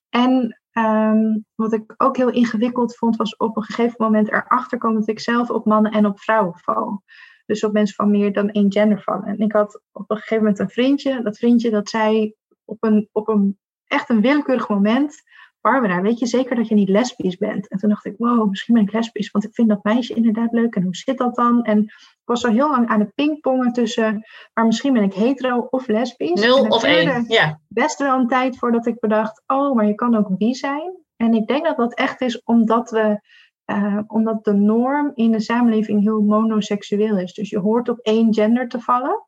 En 0.09 0.61
um, 0.79 1.45
wat 1.55 1.73
ik 1.73 1.95
ook 1.97 2.17
heel 2.17 2.31
ingewikkeld 2.31 2.97
vond, 2.97 3.17
was 3.17 3.37
op 3.37 3.57
een 3.57 3.63
gegeven 3.63 3.97
moment 3.99 4.29
erachter 4.29 4.79
komen 4.79 4.99
dat 4.99 5.09
ik 5.09 5.21
zelf 5.21 5.51
op 5.51 5.65
mannen 5.65 5.93
en 5.93 6.07
op 6.07 6.21
vrouwen 6.21 6.59
val. 6.59 7.03
Dus 7.47 7.65
op 7.65 7.73
mensen 7.73 7.95
van 7.95 8.11
meer 8.11 8.33
dan 8.33 8.51
één 8.51 8.73
gender 8.73 9.03
vallen. 9.03 9.25
En 9.25 9.39
ik 9.39 9.53
had 9.53 9.83
op 9.93 10.11
een 10.11 10.17
gegeven 10.17 10.37
moment 10.37 10.59
een 10.59 10.71
vriendje. 10.71 11.23
Dat 11.23 11.39
vriendje 11.39 11.71
dat 11.71 11.89
zei 11.89 12.35
op 12.65 12.85
een, 12.85 13.09
op 13.13 13.29
een 13.29 13.59
echt 13.87 14.09
een 14.09 14.21
willekeurig 14.21 14.69
moment 14.69 15.23
Barbara, 15.71 16.01
weet 16.01 16.19
je 16.19 16.27
zeker 16.27 16.57
dat 16.57 16.69
je 16.69 16.75
niet 16.75 16.89
lesbisch 16.89 17.37
bent? 17.37 17.69
En 17.69 17.79
toen 17.79 17.89
dacht 17.89 18.05
ik, 18.05 18.15
wow, 18.19 18.49
misschien 18.49 18.75
ben 18.75 18.83
ik 18.83 18.93
lesbisch, 18.93 19.31
want 19.31 19.45
ik 19.45 19.55
vind 19.55 19.69
dat 19.69 19.85
meisje 19.85 20.15
inderdaad 20.15 20.53
leuk. 20.53 20.75
En 20.75 20.83
hoe 20.83 20.97
zit 20.97 21.19
dat 21.19 21.35
dan? 21.35 21.65
En 21.65 21.79
ik 21.83 22.23
was 22.25 22.41
zo 22.41 22.51
heel 22.51 22.71
lang 22.71 22.89
aan 22.89 23.01
het 23.01 23.15
pingpongen 23.15 23.73
tussen, 23.73 24.25
maar 24.55 24.67
misschien 24.67 24.93
ben 24.93 25.03
ik 25.03 25.15
hetero 25.15 25.67
of 25.71 25.87
lesbisch. 25.87 26.41
Nul 26.41 26.67
of 26.67 26.83
één, 26.83 27.25
ja. 27.29 27.61
Best 27.69 27.99
wel 27.99 28.19
een 28.19 28.27
tijd 28.27 28.59
voordat 28.59 28.87
ik 28.87 29.01
bedacht, 29.01 29.43
oh, 29.47 29.75
maar 29.75 29.87
je 29.87 29.95
kan 29.95 30.17
ook 30.17 30.37
bi 30.37 30.55
zijn. 30.55 31.05
En 31.17 31.35
ik 31.35 31.47
denk 31.47 31.65
dat 31.65 31.77
dat 31.77 31.95
echt 31.95 32.21
is 32.21 32.43
omdat 32.43 32.91
we 32.91 33.21
uh, 33.67 34.01
omdat 34.07 34.45
de 34.45 34.55
norm 34.55 35.11
in 35.15 35.33
de 35.33 35.41
samenleving 35.41 36.03
heel 36.03 36.21
monoseksueel 36.21 37.19
is. 37.19 37.35
Dus 37.35 37.51
je 37.51 37.59
hoort 37.59 37.89
op 37.89 37.99
één 37.99 38.35
gender 38.35 38.69
te 38.69 38.81
vallen. 38.81 39.27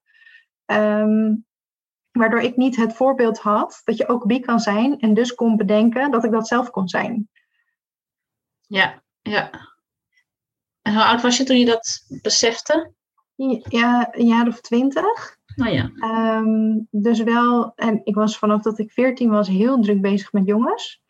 Um, 0.66 1.46
waardoor 2.18 2.40
ik 2.40 2.57
niet 2.57 2.76
het 2.76 2.94
voorbeeld 2.94 3.38
had 3.38 3.81
dat 3.85 3.96
je 3.96 4.09
ook 4.09 4.26
bi 4.26 4.40
kan 4.40 4.61
zijn 4.61 4.98
en 4.98 5.14
dus 5.14 5.35
kon 5.35 5.57
bedenken 5.57 6.11
dat 6.11 6.24
ik 6.24 6.31
dat 6.31 6.48
zelf 6.48 6.70
kon 6.70 6.88
zijn. 6.88 7.28
Ja, 8.66 9.02
ja. 9.22 9.50
En 10.83 10.94
hoe 10.94 11.04
oud 11.04 11.22
was 11.22 11.37
je 11.37 11.44
toen 11.44 11.59
je 11.59 11.64
dat 11.64 12.07
besefte? 12.22 12.92
Ja, 13.68 14.09
een 14.11 14.26
jaar 14.26 14.46
of 14.46 14.61
twintig. 14.61 15.37
Oh 15.57 15.72
ja. 15.72 15.90
Um, 16.38 16.88
dus 16.90 17.22
wel, 17.22 17.72
en 17.74 18.00
ik 18.04 18.14
was 18.14 18.38
vanaf 18.38 18.62
dat 18.62 18.78
ik 18.78 18.92
veertien 18.92 19.31
was 19.31 19.48
heel 19.48 19.81
druk 19.81 20.00
bezig 20.00 20.33
met 20.33 20.46
jongens. 20.46 21.02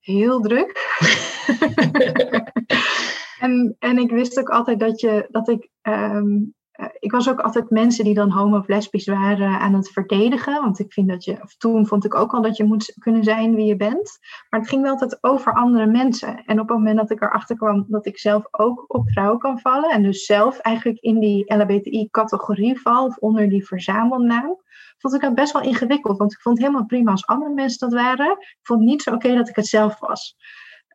Heel 0.00 0.40
druk. 0.40 0.96
en, 3.44 3.76
en 3.78 3.98
ik 3.98 4.10
wist 4.10 4.38
ook 4.38 4.48
altijd 4.48 4.80
dat, 4.80 5.00
je, 5.00 5.26
dat 5.30 5.48
ik 5.48 5.68
um, 5.82 5.92
eh, 5.92 6.63
ik 6.98 7.10
was 7.10 7.28
ook 7.28 7.40
altijd 7.40 7.70
mensen 7.70 8.04
die 8.04 8.14
dan 8.14 8.30
homo 8.30 8.58
of 8.58 8.68
lesbisch 8.68 9.06
waren 9.06 9.58
aan 9.58 9.74
het 9.74 9.90
verdedigen. 9.90 10.60
Want 10.60 10.78
ik 10.78 10.92
vind 10.92 11.08
dat 11.08 11.24
je, 11.24 11.38
toen 11.58 11.86
vond 11.86 12.04
ik 12.04 12.14
ook 12.14 12.34
al 12.34 12.42
dat 12.42 12.56
je 12.56 12.64
moet 12.64 12.94
kunnen 12.98 13.24
zijn 13.24 13.54
wie 13.54 13.64
je 13.64 13.76
bent. 13.76 14.18
Maar 14.50 14.60
het 14.60 14.68
ging 14.68 14.82
wel 14.82 14.90
altijd 14.90 15.18
over 15.20 15.54
andere 15.54 15.86
mensen. 15.86 16.44
En 16.44 16.60
op 16.60 16.68
het 16.68 16.76
moment 16.76 16.96
dat 16.96 17.10
ik 17.10 17.22
erachter 17.22 17.56
kwam 17.56 17.84
dat 17.88 18.06
ik 18.06 18.18
zelf 18.18 18.44
ook 18.50 18.84
op 18.86 19.10
vrouwen 19.10 19.38
kan 19.38 19.58
vallen. 19.58 19.90
En 19.90 20.02
dus 20.02 20.24
zelf 20.24 20.58
eigenlijk 20.58 20.98
in 21.00 21.18
die 21.18 21.54
LHBTI-categorie 21.54 22.80
val, 22.80 23.06
of 23.06 23.16
onder 23.16 23.48
die 23.48 23.66
verzamelnaam. 23.66 24.62
Vond 24.98 25.14
ik 25.14 25.20
dat 25.20 25.34
best 25.34 25.52
wel 25.52 25.62
ingewikkeld. 25.62 26.18
Want 26.18 26.32
ik 26.32 26.40
vond 26.40 26.56
het 26.56 26.66
helemaal 26.66 26.86
prima 26.86 27.10
als 27.10 27.26
andere 27.26 27.54
mensen 27.54 27.90
dat 27.90 28.00
waren. 28.00 28.30
Ik 28.30 28.58
vond 28.62 28.80
het 28.80 28.88
niet 28.88 29.02
zo 29.02 29.14
oké 29.14 29.34
dat 29.34 29.48
ik 29.48 29.56
het 29.56 29.66
zelf 29.66 30.00
was. 30.00 30.36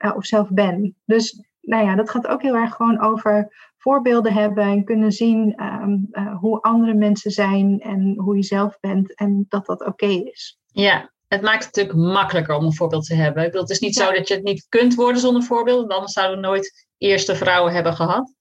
Uh, 0.05 0.15
of 0.15 0.25
zelf 0.25 0.49
ben. 0.49 0.95
Dus 1.05 1.43
nou 1.61 1.85
ja, 1.85 1.95
dat 1.95 2.09
gaat 2.09 2.27
ook 2.27 2.41
heel 2.41 2.55
erg 2.55 2.75
gewoon 2.75 2.99
over 2.99 3.53
voorbeelden 3.79 4.33
hebben 4.33 4.63
en 4.63 4.83
kunnen 4.83 5.11
zien 5.11 5.55
ehm, 5.55 5.97
eh, 6.11 6.37
hoe 6.37 6.61
andere 6.61 6.93
mensen 6.93 7.31
zijn 7.31 7.79
en 7.79 8.13
hoe 8.17 8.35
je 8.35 8.43
zelf 8.43 8.79
bent 8.79 9.15
en 9.15 9.45
dat 9.49 9.65
dat 9.65 9.85
oké 9.85 10.05
is. 10.05 10.59
Ja, 10.65 11.11
het 11.27 11.41
maakt 11.41 11.65
het 11.65 11.75
natuurlijk 11.75 12.13
makkelijker 12.13 12.55
om 12.55 12.65
een 12.65 12.75
voorbeeld 12.75 13.05
te 13.05 13.15
hebben. 13.15 13.43
Ik 13.43 13.47
bedoel, 13.47 13.61
het 13.61 13.71
is 13.71 13.79
niet 13.79 13.95
zo 13.95 14.11
dat 14.11 14.27
je 14.27 14.33
het 14.33 14.43
niet 14.43 14.65
kunt 14.69 14.95
worden 14.95 15.21
zonder 15.21 15.43
voorbeeld, 15.43 15.79
want 15.79 15.91
anders 15.91 16.13
zouden 16.13 16.41
we 16.41 16.47
nooit 16.47 16.87
eerste 16.97 17.35
vrouwen 17.35 17.73
hebben 17.73 17.93
gehad. 17.93 18.33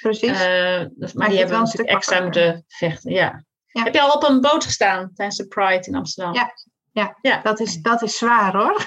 Precies. 0.00 0.30
Uh, 0.30 0.84
maar 1.14 1.28
die 1.28 1.38
hebben 1.38 1.58
natuurlijk 1.58 1.88
extra 1.88 2.22
moeten 2.22 2.64
vechten. 2.66 3.12
Ja. 3.12 3.44
ja. 3.66 3.82
Heb 3.82 3.94
je 3.94 4.00
al 4.00 4.12
op 4.12 4.28
een 4.28 4.40
boot 4.40 4.64
gestaan 4.64 5.10
tijdens 5.14 5.36
de 5.36 5.46
Pride 5.46 5.86
in 5.86 5.94
Amsterdam? 5.94 6.34
Ja, 6.34 6.52
ja, 6.96 7.16
ja. 7.20 7.40
Dat, 7.42 7.60
is, 7.60 7.82
dat 7.82 8.02
is 8.02 8.18
zwaar 8.18 8.56
hoor. 8.56 8.86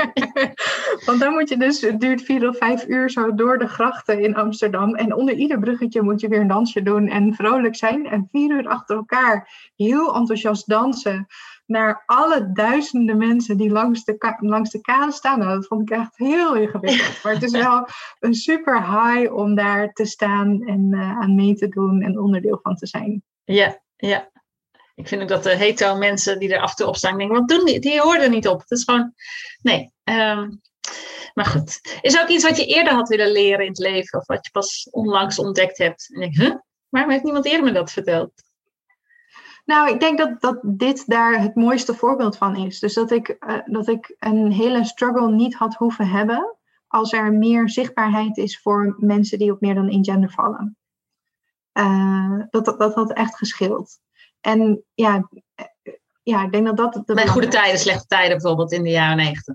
Want 1.06 1.20
dan 1.20 1.32
moet 1.32 1.48
je 1.48 1.56
dus, 1.56 1.80
het 1.80 2.00
duurt 2.00 2.22
vier 2.22 2.48
of 2.48 2.56
vijf 2.56 2.86
uur 2.86 3.10
zo 3.10 3.34
door 3.34 3.58
de 3.58 3.68
grachten 3.68 4.22
in 4.22 4.36
Amsterdam. 4.36 4.94
En 4.94 5.14
onder 5.14 5.34
ieder 5.34 5.58
bruggetje 5.58 6.02
moet 6.02 6.20
je 6.20 6.28
weer 6.28 6.40
een 6.40 6.48
dansje 6.48 6.82
doen 6.82 7.08
en 7.08 7.34
vrolijk 7.34 7.76
zijn. 7.76 8.06
En 8.06 8.28
vier 8.30 8.50
uur 8.50 8.68
achter 8.68 8.96
elkaar 8.96 9.70
heel 9.76 10.14
enthousiast 10.14 10.68
dansen 10.68 11.26
naar 11.66 12.02
alle 12.06 12.52
duizenden 12.52 13.16
mensen 13.16 13.56
die 13.56 13.70
langs 13.70 14.04
de, 14.04 14.36
langs 14.40 14.70
de 14.70 14.80
kade 14.80 15.12
staan. 15.12 15.38
Nou, 15.38 15.54
dat 15.54 15.66
vond 15.66 15.90
ik 15.90 15.98
echt 15.98 16.16
heel 16.16 16.54
ingewikkeld. 16.54 17.22
Maar 17.22 17.32
het 17.32 17.42
is 17.42 17.52
wel 17.52 17.88
een 18.20 18.34
super 18.34 18.76
high 18.76 19.34
om 19.34 19.54
daar 19.54 19.92
te 19.92 20.04
staan 20.04 20.62
en 20.62 20.88
uh, 20.90 21.18
aan 21.18 21.34
mee 21.34 21.54
te 21.54 21.68
doen 21.68 22.02
en 22.02 22.18
onderdeel 22.18 22.58
van 22.62 22.76
te 22.76 22.86
zijn. 22.86 23.22
Ja, 23.44 23.80
ja. 23.96 24.30
Ik 25.00 25.08
vind 25.08 25.22
ook 25.22 25.28
dat 25.28 25.42
de 25.42 25.56
hetero 25.56 25.96
mensen 25.96 26.38
die 26.38 26.54
er 26.54 26.60
af 26.60 26.70
en 26.70 26.76
toe 26.76 26.86
op 26.86 26.96
staan, 26.96 27.18
denken, 27.18 27.36
wat 27.36 27.48
doen 27.48 27.64
die? 27.64 27.80
Die 27.80 28.00
hoorden 28.00 28.30
niet 28.30 28.48
op. 28.48 28.60
Het 28.60 28.70
is 28.70 28.84
gewoon, 28.84 29.14
nee. 29.62 29.92
Um, 30.04 30.60
maar 31.34 31.44
goed. 31.44 31.98
Is 32.00 32.20
ook 32.20 32.28
iets 32.28 32.44
wat 32.44 32.56
je 32.56 32.66
eerder 32.66 32.92
had 32.92 33.08
willen 33.08 33.32
leren 33.32 33.64
in 33.64 33.70
het 33.70 33.78
leven? 33.78 34.18
Of 34.18 34.26
wat 34.26 34.44
je 34.44 34.50
pas 34.50 34.88
onlangs 34.90 35.38
ontdekt 35.38 35.78
hebt? 35.78 36.10
En 36.14 36.20
ik, 36.20 36.36
huh? 36.36 36.54
Waarom 36.88 37.10
heeft 37.10 37.24
niemand 37.24 37.44
eerder 37.44 37.64
me 37.64 37.72
dat 37.72 37.92
verteld? 37.92 38.32
Nou, 39.64 39.90
ik 39.90 40.00
denk 40.00 40.18
dat, 40.18 40.40
dat 40.40 40.58
dit 40.62 41.06
daar 41.06 41.40
het 41.40 41.54
mooiste 41.54 41.94
voorbeeld 41.94 42.36
van 42.36 42.56
is. 42.56 42.78
Dus 42.78 42.94
dat 42.94 43.10
ik, 43.10 43.36
uh, 43.40 43.58
dat 43.64 43.88
ik 43.88 44.16
een 44.18 44.52
hele 44.52 44.84
struggle 44.84 45.30
niet 45.30 45.54
had 45.54 45.74
hoeven 45.74 46.08
hebben 46.08 46.56
als 46.86 47.12
er 47.12 47.32
meer 47.32 47.68
zichtbaarheid 47.68 48.36
is 48.36 48.60
voor 48.60 48.96
mensen 48.98 49.38
die 49.38 49.52
op 49.52 49.60
meer 49.60 49.74
dan 49.74 49.88
één 49.88 50.04
gender 50.04 50.30
vallen. 50.30 50.76
Uh, 51.72 52.42
dat, 52.50 52.64
dat, 52.64 52.78
dat 52.78 52.94
had 52.94 53.12
echt 53.12 53.36
gescheeld. 53.36 53.98
En 54.40 54.84
ja, 54.94 55.28
ja, 56.22 56.44
ik 56.44 56.52
denk 56.52 56.66
dat 56.66 56.76
dat... 56.76 57.02
De 57.06 57.14
Met 57.14 57.28
goede 57.28 57.48
tijden, 57.48 57.78
slechte 57.78 58.06
tijden 58.06 58.38
bijvoorbeeld 58.38 58.72
in 58.72 58.82
de 58.82 58.90
jaren 58.90 59.16
negentig. 59.16 59.54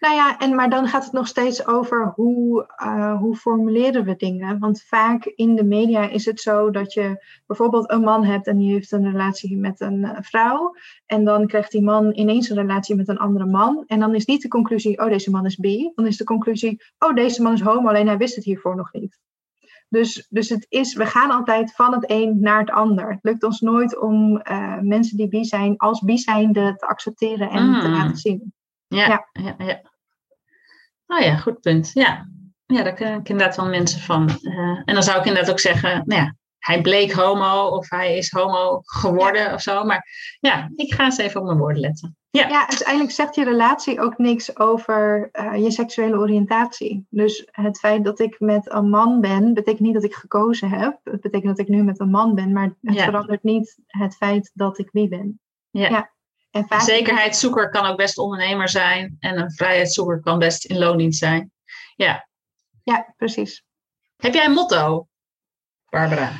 Nou 0.00 0.14
ja, 0.14 0.38
en, 0.38 0.54
maar 0.54 0.70
dan 0.70 0.88
gaat 0.88 1.04
het 1.04 1.12
nog 1.12 1.26
steeds 1.26 1.66
over 1.66 2.12
hoe, 2.14 2.74
uh, 2.82 3.18
hoe 3.18 3.36
formuleren 3.36 4.04
we 4.04 4.16
dingen. 4.16 4.58
Want 4.58 4.82
vaak 4.82 5.24
in 5.24 5.56
de 5.56 5.64
media 5.64 6.08
is 6.08 6.24
het 6.24 6.40
zo 6.40 6.70
dat 6.70 6.92
je 6.92 7.24
bijvoorbeeld 7.46 7.90
een 7.90 8.00
man 8.00 8.24
hebt 8.24 8.46
en 8.46 8.58
die 8.58 8.72
heeft 8.72 8.92
een 8.92 9.10
relatie 9.10 9.56
met 9.56 9.80
een 9.80 9.98
uh, 9.98 10.16
vrouw. 10.20 10.74
En 11.06 11.24
dan 11.24 11.46
krijgt 11.46 11.70
die 11.70 11.82
man 11.82 12.12
ineens 12.14 12.48
een 12.48 12.56
relatie 12.56 12.96
met 12.96 13.08
een 13.08 13.18
andere 13.18 13.46
man. 13.46 13.84
En 13.86 14.00
dan 14.00 14.14
is 14.14 14.24
niet 14.24 14.42
de 14.42 14.48
conclusie, 14.48 14.98
oh 14.98 15.08
deze 15.08 15.30
man 15.30 15.46
is 15.46 15.56
bi. 15.56 15.92
Dan 15.94 16.06
is 16.06 16.16
de 16.16 16.24
conclusie, 16.24 16.84
oh 16.98 17.14
deze 17.14 17.42
man 17.42 17.52
is 17.52 17.60
homo, 17.60 17.88
alleen 17.88 18.06
hij 18.06 18.16
wist 18.16 18.34
het 18.34 18.44
hiervoor 18.44 18.76
nog 18.76 18.92
niet. 18.92 19.18
Dus, 19.88 20.26
dus 20.28 20.48
het 20.48 20.66
is, 20.68 20.94
we 20.94 21.06
gaan 21.06 21.30
altijd 21.30 21.74
van 21.74 21.92
het 21.92 22.10
een 22.10 22.40
naar 22.40 22.58
het 22.58 22.70
ander. 22.70 23.10
Het 23.10 23.18
lukt 23.22 23.44
ons 23.44 23.60
nooit 23.60 24.00
om 24.00 24.42
uh, 24.50 24.78
mensen 24.78 25.16
die 25.16 25.28
bi 25.28 25.44
zijn 25.44 25.76
als 25.76 26.00
bi 26.00 26.18
zijnde 26.18 26.74
te 26.76 26.86
accepteren 26.86 27.50
en 27.50 27.66
mm. 27.66 27.80
te 27.80 27.88
laten 27.88 28.16
zien. 28.16 28.52
Ja, 28.86 29.06
ja, 29.06 29.28
ja. 29.32 29.54
ja. 29.58 29.80
Oh 31.06 31.20
ja, 31.20 31.36
goed 31.36 31.60
punt. 31.60 31.90
Ja, 31.94 32.28
ja 32.66 32.82
daar 32.82 32.92
ken 32.92 33.20
ik 33.20 33.28
inderdaad 33.28 33.56
wel 33.56 33.68
mensen 33.68 34.00
van. 34.00 34.38
Uh, 34.42 34.82
en 34.84 34.94
dan 34.94 35.02
zou 35.02 35.18
ik 35.18 35.24
inderdaad 35.24 35.50
ook 35.50 35.60
zeggen, 35.60 36.02
nou 36.06 36.22
ja, 36.22 36.34
hij 36.58 36.80
bleek 36.80 37.12
homo 37.12 37.66
of 37.66 37.90
hij 37.90 38.16
is 38.16 38.30
homo 38.30 38.80
geworden 38.82 39.42
ja. 39.42 39.54
of 39.54 39.60
zo. 39.60 39.84
Maar 39.84 40.08
ja, 40.40 40.70
ik 40.76 40.94
ga 40.94 41.04
eens 41.04 41.18
even 41.18 41.40
op 41.40 41.46
mijn 41.46 41.58
woorden 41.58 41.80
letten. 41.80 42.16
Ja. 42.30 42.48
ja, 42.48 42.68
uiteindelijk 42.68 43.10
zegt 43.10 43.34
je 43.34 43.44
relatie 43.44 44.00
ook 44.00 44.18
niks 44.18 44.58
over 44.58 45.28
uh, 45.32 45.62
je 45.62 45.70
seksuele 45.70 46.16
oriëntatie. 46.16 47.06
Dus 47.10 47.48
het 47.50 47.78
feit 47.78 48.04
dat 48.04 48.18
ik 48.18 48.40
met 48.40 48.72
een 48.72 48.88
man 48.88 49.20
ben, 49.20 49.54
betekent 49.54 49.80
niet 49.80 49.94
dat 49.94 50.04
ik 50.04 50.14
gekozen 50.14 50.70
heb. 50.70 50.98
Het 51.04 51.20
betekent 51.20 51.56
dat 51.56 51.66
ik 51.66 51.68
nu 51.68 51.82
met 51.82 52.00
een 52.00 52.10
man 52.10 52.34
ben, 52.34 52.52
maar 52.52 52.74
het 52.80 52.94
ja. 52.94 53.04
verandert 53.04 53.42
niet 53.42 53.78
het 53.86 54.16
feit 54.16 54.50
dat 54.54 54.78
ik 54.78 54.88
wie 54.92 55.08
ben. 55.08 55.40
Ja. 55.70 55.88
ja. 55.88 56.12
En 56.50 56.66
vaak... 56.66 56.78
Een 56.80 56.86
zekerheidszoeker 56.86 57.70
kan 57.70 57.86
ook 57.86 57.96
best 57.96 58.18
ondernemer 58.18 58.68
zijn 58.68 59.16
en 59.20 59.38
een 59.38 59.52
vrijheidszoeker 59.52 60.20
kan 60.20 60.38
best 60.38 60.64
in 60.64 60.78
loondienst 60.78 61.18
zijn. 61.18 61.52
Ja. 61.96 62.28
Ja, 62.82 63.14
precies. 63.16 63.64
Heb 64.16 64.34
jij 64.34 64.44
een 64.44 64.52
motto, 64.52 65.08
Barbara? 65.90 66.30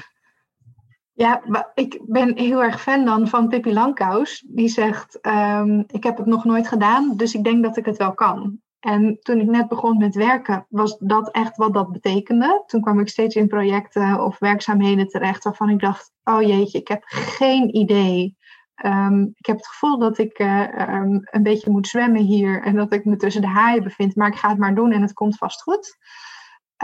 Ja, 1.12 1.42
ik 1.74 2.00
ben 2.06 2.38
heel 2.38 2.62
erg 2.62 2.80
fan 2.80 3.04
dan 3.04 3.28
van 3.28 3.48
Pippi 3.48 3.72
Langkous. 3.72 4.44
Die 4.48 4.68
zegt, 4.68 5.18
um, 5.26 5.84
ik 5.86 6.04
heb 6.04 6.16
het 6.16 6.26
nog 6.26 6.44
nooit 6.44 6.68
gedaan, 6.68 7.16
dus 7.16 7.34
ik 7.34 7.44
denk 7.44 7.62
dat 7.62 7.76
ik 7.76 7.84
het 7.84 7.96
wel 7.96 8.14
kan. 8.14 8.60
En 8.80 9.18
toen 9.20 9.40
ik 9.40 9.46
net 9.46 9.68
begon 9.68 9.98
met 9.98 10.14
werken, 10.14 10.66
was 10.68 10.98
dat 10.98 11.30
echt 11.30 11.56
wat 11.56 11.74
dat 11.74 11.92
betekende. 11.92 12.62
Toen 12.66 12.80
kwam 12.80 13.00
ik 13.00 13.08
steeds 13.08 13.34
in 13.34 13.48
projecten 13.48 14.24
of 14.24 14.38
werkzaamheden 14.38 15.08
terecht 15.08 15.44
waarvan 15.44 15.70
ik 15.70 15.80
dacht, 15.80 16.12
oh 16.24 16.42
jeetje, 16.42 16.78
ik 16.78 16.88
heb 16.88 17.02
geen 17.06 17.76
idee. 17.76 18.36
Um, 18.84 19.32
ik 19.34 19.46
heb 19.46 19.56
het 19.56 19.66
gevoel 19.66 19.98
dat 19.98 20.18
ik 20.18 20.38
uh, 20.38 20.88
um, 20.88 21.20
een 21.24 21.42
beetje 21.42 21.70
moet 21.70 21.88
zwemmen 21.88 22.22
hier 22.22 22.62
en 22.62 22.74
dat 22.74 22.92
ik 22.92 23.04
me 23.04 23.16
tussen 23.16 23.42
de 23.42 23.48
haaien 23.48 23.82
bevind, 23.82 24.16
maar 24.16 24.28
ik 24.28 24.36
ga 24.36 24.48
het 24.48 24.58
maar 24.58 24.74
doen 24.74 24.92
en 24.92 25.02
het 25.02 25.12
komt 25.12 25.36
vast 25.36 25.62
goed. 25.62 25.96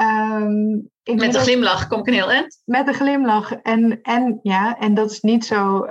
Um, 0.00 0.90
met 1.04 1.34
een 1.34 1.40
glimlach 1.40 1.86
kom 1.88 1.98
ik 2.00 2.06
een 2.06 2.12
heel 2.12 2.30
eind. 2.30 2.62
Met 2.64 2.88
een 2.88 2.94
glimlach. 2.94 3.52
En, 3.52 4.02
en 4.02 4.40
ja, 4.42 4.78
en 4.78 4.94
dat 4.94 5.10
is 5.10 5.20
niet 5.20 5.44
zo. 5.44 5.86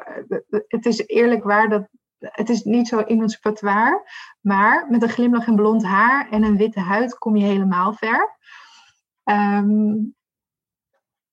Het 0.67 0.85
is 0.85 1.07
eerlijk 1.07 1.43
waar 1.43 1.69
dat. 1.69 1.87
Het 2.19 2.49
is 2.49 2.63
niet 2.63 2.87
zo 2.87 2.99
emancipatoire. 2.99 4.09
Maar 4.41 4.87
met 4.89 5.03
een 5.03 5.09
glimlach 5.09 5.47
en 5.47 5.55
blond 5.55 5.83
haar 5.83 6.29
en 6.29 6.43
een 6.43 6.57
witte 6.57 6.79
huid 6.79 7.17
kom 7.17 7.35
je 7.35 7.45
helemaal 7.45 7.93
ver. 7.93 8.37
Um, 9.23 10.15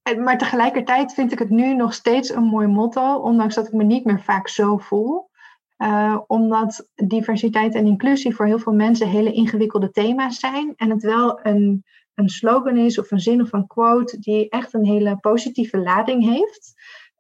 en, 0.02 0.22
maar 0.22 0.38
tegelijkertijd 0.38 1.14
vind 1.14 1.32
ik 1.32 1.38
het 1.38 1.50
nu 1.50 1.74
nog 1.74 1.94
steeds 1.94 2.30
een 2.30 2.44
mooi 2.44 2.66
motto. 2.66 3.14
Ondanks 3.14 3.54
dat 3.54 3.66
ik 3.66 3.72
me 3.72 3.84
niet 3.84 4.04
meer 4.04 4.20
vaak 4.20 4.48
zo 4.48 4.76
voel. 4.76 5.30
Uh, 5.78 6.18
omdat 6.26 6.88
diversiteit 6.94 7.74
en 7.74 7.86
inclusie 7.86 8.34
voor 8.34 8.46
heel 8.46 8.58
veel 8.58 8.72
mensen 8.72 9.08
hele 9.08 9.32
ingewikkelde 9.32 9.90
thema's 9.90 10.38
zijn. 10.38 10.72
En 10.76 10.90
het 10.90 11.02
wel 11.02 11.40
een 11.42 11.84
een 12.20 12.28
slogan 12.28 12.76
is 12.76 12.98
of 12.98 13.10
een 13.10 13.20
zin 13.20 13.42
of 13.42 13.52
een 13.52 13.66
quote 13.66 14.18
die 14.18 14.48
echt 14.48 14.74
een 14.74 14.84
hele 14.84 15.16
positieve 15.16 15.78
lading 15.78 16.24
heeft. 16.24 16.72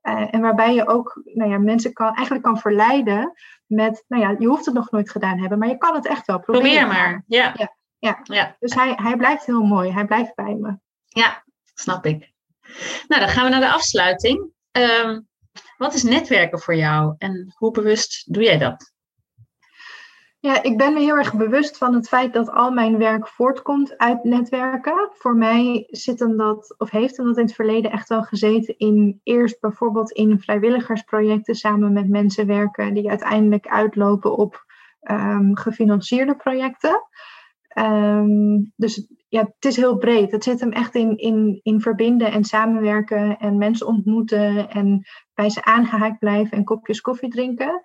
Uh, 0.02 0.34
en 0.34 0.40
waarbij 0.40 0.74
je 0.74 0.88
ook 0.88 1.20
nou 1.24 1.50
ja, 1.50 1.58
mensen 1.58 1.92
kan, 1.92 2.14
eigenlijk 2.14 2.44
kan 2.44 2.58
verleiden 2.58 3.32
met, 3.66 4.04
nou 4.08 4.22
ja, 4.22 4.36
je 4.38 4.46
hoeft 4.46 4.64
het 4.64 4.74
nog 4.74 4.90
nooit 4.90 5.10
gedaan 5.10 5.38
hebben, 5.38 5.58
maar 5.58 5.68
je 5.68 5.78
kan 5.78 5.94
het 5.94 6.06
echt 6.06 6.26
wel 6.26 6.40
proberen. 6.40 6.70
Probeer 6.70 6.86
maar, 6.86 7.24
ja. 7.26 7.54
ja. 7.56 7.78
Ja, 7.98 8.20
ja. 8.22 8.56
dus 8.58 8.74
hij, 8.74 8.92
hij 8.96 9.16
blijft 9.16 9.46
heel 9.46 9.62
mooi. 9.62 9.92
Hij 9.92 10.04
blijft 10.04 10.34
bij 10.34 10.54
me. 10.54 10.78
Ja, 11.06 11.44
snap 11.74 12.06
ik. 12.06 12.32
Nou, 13.08 13.20
dan 13.20 13.28
gaan 13.28 13.44
we 13.44 13.50
naar 13.50 13.60
de 13.60 13.72
afsluiting. 13.72 14.52
Um, 14.72 15.28
wat 15.76 15.94
is 15.94 16.02
netwerken 16.02 16.60
voor 16.60 16.76
jou 16.76 17.14
en 17.18 17.54
hoe 17.56 17.70
bewust 17.70 18.34
doe 18.34 18.42
jij 18.42 18.58
dat? 18.58 18.92
Ja, 20.42 20.62
ik 20.62 20.76
ben 20.76 20.92
me 20.92 21.00
heel 21.00 21.16
erg 21.16 21.34
bewust 21.34 21.76
van 21.76 21.94
het 21.94 22.08
feit 22.08 22.32
dat 22.32 22.50
al 22.50 22.70
mijn 22.70 22.98
werk 22.98 23.28
voortkomt 23.28 23.98
uit 23.98 24.24
netwerken. 24.24 25.10
Voor 25.12 25.36
mij 25.36 25.86
zit 25.90 26.20
hem 26.20 26.36
dat, 26.36 26.74
of 26.78 26.90
heeft 26.90 27.16
hem 27.16 27.26
dat 27.26 27.36
in 27.36 27.44
het 27.44 27.54
verleden 27.54 27.90
echt 27.90 28.08
wel 28.08 28.22
gezeten 28.22 28.78
in 28.78 29.20
eerst 29.22 29.60
bijvoorbeeld 29.60 30.10
in 30.10 30.40
vrijwilligersprojecten 30.40 31.54
samen 31.54 31.92
met 31.92 32.08
mensen 32.08 32.46
werken 32.46 32.94
die 32.94 33.08
uiteindelijk 33.08 33.68
uitlopen 33.68 34.36
op 34.36 34.64
um, 35.10 35.56
gefinancierde 35.56 36.36
projecten. 36.36 37.02
Um, 37.78 38.72
dus 38.76 39.06
ja, 39.28 39.40
het 39.40 39.64
is 39.64 39.76
heel 39.76 39.96
breed. 39.96 40.30
Het 40.30 40.44
zit 40.44 40.60
hem 40.60 40.72
echt 40.72 40.94
in, 40.94 41.16
in, 41.16 41.60
in 41.62 41.80
verbinden 41.80 42.32
en 42.32 42.44
samenwerken 42.44 43.38
en 43.38 43.58
mensen 43.58 43.86
ontmoeten 43.86 44.70
en 44.70 45.06
bij 45.34 45.50
ze 45.50 45.64
aangehaakt 45.64 46.18
blijven 46.18 46.56
en 46.56 46.64
kopjes 46.64 47.00
koffie 47.00 47.30
drinken. 47.30 47.80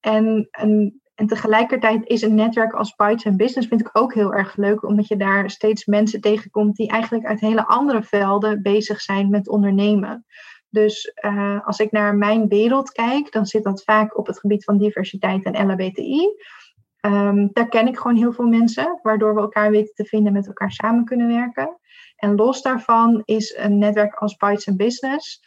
En, 0.00 0.48
en, 0.50 1.02
en 1.14 1.26
tegelijkertijd 1.26 2.06
is 2.06 2.22
een 2.22 2.34
netwerk 2.34 2.72
als 2.72 2.94
and 2.96 3.36
Business 3.36 3.68
vind 3.68 3.80
ik 3.80 3.90
ook 3.92 4.14
heel 4.14 4.32
erg 4.34 4.56
leuk, 4.56 4.82
omdat 4.82 5.08
je 5.08 5.16
daar 5.16 5.50
steeds 5.50 5.84
mensen 5.84 6.20
tegenkomt 6.20 6.76
die 6.76 6.88
eigenlijk 6.88 7.24
uit 7.24 7.40
hele 7.40 7.66
andere 7.66 8.02
velden 8.02 8.62
bezig 8.62 9.00
zijn 9.00 9.30
met 9.30 9.48
ondernemen. 9.48 10.24
Dus 10.68 11.12
uh, 11.26 11.66
als 11.66 11.78
ik 11.78 11.90
naar 11.90 12.16
mijn 12.16 12.48
wereld 12.48 12.92
kijk, 12.92 13.32
dan 13.32 13.46
zit 13.46 13.64
dat 13.64 13.84
vaak 13.84 14.18
op 14.18 14.26
het 14.26 14.40
gebied 14.40 14.64
van 14.64 14.78
diversiteit 14.78 15.44
en 15.44 15.66
LHBTI. 15.66 16.28
Um, 17.00 17.50
daar 17.52 17.68
ken 17.68 17.88
ik 17.88 17.98
gewoon 17.98 18.16
heel 18.16 18.32
veel 18.32 18.46
mensen, 18.46 18.98
waardoor 19.02 19.34
we 19.34 19.40
elkaar 19.40 19.70
weten 19.70 19.94
te 19.94 20.04
vinden, 20.04 20.32
met 20.32 20.46
elkaar 20.46 20.72
samen 20.72 21.04
kunnen 21.04 21.26
werken. 21.26 21.78
En 22.16 22.34
los 22.34 22.62
daarvan 22.62 23.22
is 23.24 23.56
een 23.56 23.78
netwerk 23.78 24.14
als 24.14 24.36
Bites 24.36 24.68
and 24.68 24.76
Business 24.76 25.40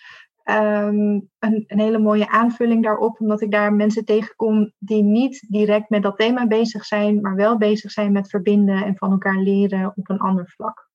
um, 0.50 1.30
een, 1.40 1.64
een, 1.68 1.80
hele 1.80 1.98
mooie 1.98 2.30
aanvulling 2.30 2.84
daarop, 2.84 3.20
omdat 3.20 3.42
ik 3.42 3.52
daar 3.52 3.74
mensen 3.74 4.06
tegenkom 4.06 4.74
die 4.78 5.04
niet 5.04 5.46
direct 5.50 5.90
met 5.90 6.04
dat 6.04 6.18
thema 6.18 6.48
bezig 6.48 6.86
zijn, 6.86 7.22
maar 7.22 7.36
wel 7.36 7.58
bezig 7.58 7.92
zijn 7.92 8.12
met 8.12 8.30
verbinden 8.30 8.84
en 8.84 8.98
van 8.98 9.12
elkaar 9.12 9.38
leren 9.38 9.94
op 9.96 10.10
een 10.10 10.20
ander 10.20 10.50
vlak. 10.50 10.90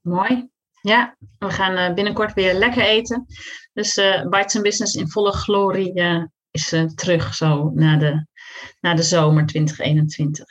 Mooi. 0.00 0.48
Ja, 0.80 1.16
we 1.38 1.50
gaan 1.50 1.72
uh, 1.72 1.94
binnenkort 1.94 2.32
weer 2.32 2.54
lekker 2.54 2.82
eten. 2.82 3.26
Dus 3.72 3.98
uh, 3.98 4.28
Bites 4.28 4.54
and 4.54 4.64
Business 4.64 4.94
in 4.94 5.08
volle 5.08 5.32
glorie 5.32 6.00
uh, 6.00 6.24
is 6.50 6.74
terug 6.94 7.34
zo 7.34 7.70
na 7.74 7.96
de 7.96 8.26
na 8.80 8.94
de 8.94 9.02
zomer 9.02 9.46
2021. 9.46 10.46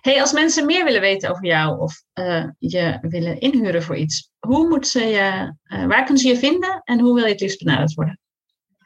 Hey, 0.00 0.20
als 0.20 0.32
mensen 0.32 0.66
meer 0.66 0.84
willen 0.84 1.00
weten 1.00 1.30
over 1.30 1.44
jou 1.44 1.80
of 1.80 2.02
uh, 2.14 2.44
je 2.58 2.98
willen 3.00 3.40
inhuren 3.40 3.82
voor 3.82 3.96
iets, 3.96 4.30
hoe 4.38 4.68
moeten 4.68 4.90
ze 4.90 5.04
je, 5.04 5.54
uh, 5.64 5.86
waar 5.86 6.04
kunnen 6.04 6.22
ze 6.22 6.28
je 6.28 6.38
vinden 6.38 6.80
en 6.84 7.00
hoe 7.00 7.14
wil 7.14 7.24
je 7.24 7.30
het 7.30 7.40
liefst 7.40 7.64
benaderd 7.64 7.94
worden? 7.94 8.18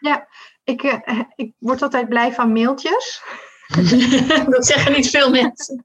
Ja, 0.01 0.29
ik, 0.65 0.83
uh, 0.83 1.21
ik 1.35 1.53
word 1.59 1.83
altijd 1.83 2.09
blij 2.09 2.33
van 2.33 2.53
mailtjes. 2.53 3.23
Dat 4.51 4.67
zeggen 4.67 4.93
niet 4.93 5.11
veel 5.11 5.31
mensen. 5.31 5.85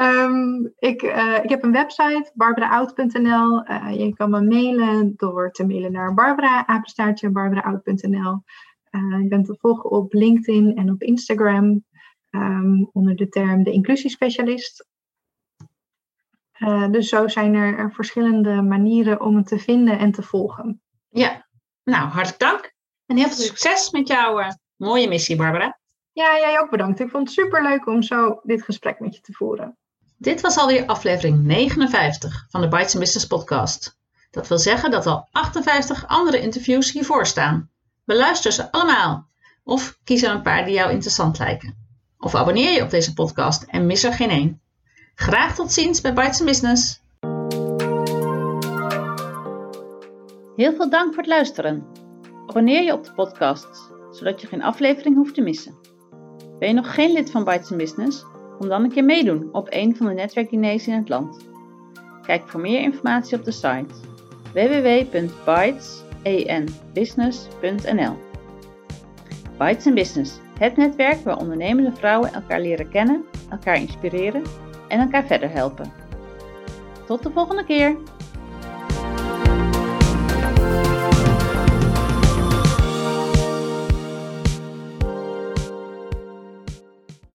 Um, 0.00 0.72
ik, 0.78 1.02
ik 1.42 1.50
heb 1.50 1.62
een 1.62 1.72
website, 1.72 2.30
barbaraout.nl. 2.34 3.64
je 3.90 4.12
kan 4.16 4.30
me 4.30 4.42
mailen 4.42 5.14
door 5.16 5.50
te 5.50 5.66
mailen 5.66 5.92
naar 5.92 6.14
barbara, 6.14 6.66
apenstaartje. 6.66 7.30
Ik 8.90 9.28
ben 9.28 9.42
te 9.42 9.56
volgen 9.58 9.90
op 9.90 10.12
LinkedIn 10.12 10.76
en 10.76 10.90
op 10.90 11.02
Instagram 11.02 11.84
um, 12.30 12.90
onder 12.92 13.16
de 13.16 13.28
term 13.28 13.62
de 13.62 13.72
inclusiespecialist. 13.72 14.86
Uh, 16.58 16.90
dus 16.90 17.08
zo 17.08 17.28
zijn 17.28 17.54
er, 17.54 17.78
er, 17.78 17.92
verschillende 17.92 18.62
manieren 18.62 19.20
om 19.20 19.36
het 19.36 19.46
te 19.46 19.58
vinden 19.58 19.98
en 19.98 20.12
te 20.12 20.22
volgen. 20.22 20.80
Ja, 21.08 21.46
nou 21.84 22.08
hartelijk 22.08 22.38
dank 22.38 22.72
en 23.06 23.16
heel 23.16 23.28
veel 23.28 23.44
succes 23.44 23.90
met 23.90 24.08
jouw 24.08 24.40
uh, 24.40 24.50
mooie 24.76 25.08
missie, 25.08 25.36
Barbara. 25.36 25.78
Ja, 26.12 26.38
jij 26.38 26.60
ook 26.60 26.70
bedankt. 26.70 27.00
Ik 27.00 27.10
vond 27.10 27.24
het 27.24 27.36
super 27.36 27.62
leuk 27.62 27.86
om 27.86 28.02
zo 28.02 28.40
dit 28.42 28.62
gesprek 28.62 29.00
met 29.00 29.14
je 29.14 29.20
te 29.20 29.32
voeren. 29.32 29.76
Dit 30.16 30.40
was 30.40 30.58
alweer 30.58 30.86
aflevering 30.86 31.44
59 31.44 32.46
van 32.48 32.60
de 32.60 32.68
Bites 32.68 32.94
Business 32.94 33.26
podcast. 33.26 33.98
Dat 34.30 34.48
wil 34.48 34.58
zeggen 34.58 34.90
dat 34.90 35.06
al 35.06 35.28
58 35.30 36.06
andere 36.06 36.40
interviews 36.40 36.92
hiervoor 36.92 37.26
staan. 37.26 37.69
Beluister 38.10 38.52
ze 38.52 38.72
allemaal. 38.72 39.26
Of 39.64 39.98
kies 40.04 40.22
er 40.22 40.30
een 40.30 40.42
paar 40.42 40.64
die 40.64 40.74
jou 40.74 40.90
interessant 40.90 41.38
lijken. 41.38 41.74
Of 42.18 42.34
abonneer 42.34 42.70
je 42.72 42.82
op 42.82 42.90
deze 42.90 43.14
podcast 43.14 43.62
en 43.62 43.86
mis 43.86 44.04
er 44.04 44.12
geen 44.12 44.30
één. 44.30 44.60
Graag 45.14 45.54
tot 45.54 45.72
ziens 45.72 46.00
bij 46.00 46.12
Bites 46.12 46.44
Business. 46.44 47.02
Heel 50.56 50.74
veel 50.74 50.90
dank 50.90 51.08
voor 51.08 51.22
het 51.22 51.26
luisteren. 51.26 51.86
Abonneer 52.46 52.82
je 52.82 52.92
op 52.92 53.04
de 53.04 53.12
podcast, 53.12 53.90
zodat 54.10 54.40
je 54.40 54.46
geen 54.46 54.62
aflevering 54.62 55.16
hoeft 55.16 55.34
te 55.34 55.40
missen. 55.40 55.78
Ben 56.58 56.68
je 56.68 56.74
nog 56.74 56.94
geen 56.94 57.12
lid 57.12 57.30
van 57.30 57.44
Bites 57.44 57.76
Business? 57.76 58.24
Kom 58.58 58.68
dan 58.68 58.84
een 58.84 58.92
keer 58.92 59.04
meedoen 59.04 59.48
op 59.52 59.66
een 59.70 59.96
van 59.96 60.06
de 60.06 60.12
netwerkdiners 60.12 60.86
in 60.86 60.94
het 60.94 61.08
land. 61.08 61.48
Kijk 62.22 62.48
voor 62.48 62.60
meer 62.60 62.80
informatie 62.80 63.38
op 63.38 63.44
de 63.44 63.52
site 63.52 63.94
www.bytes.com 64.52 66.09
enbusiness.nl. 66.22 68.16
Bites 69.58 69.92
Business, 69.94 70.40
het 70.58 70.76
netwerk 70.76 71.24
waar 71.24 71.38
ondernemende 71.38 71.92
vrouwen 71.92 72.32
elkaar 72.32 72.60
leren 72.60 72.88
kennen, 72.88 73.24
elkaar 73.50 73.76
inspireren 73.76 74.42
en 74.88 75.00
elkaar 75.00 75.26
verder 75.26 75.50
helpen. 75.50 75.92
Tot 77.06 77.22
de 77.22 77.30
volgende 77.30 77.64
keer! 77.64 77.96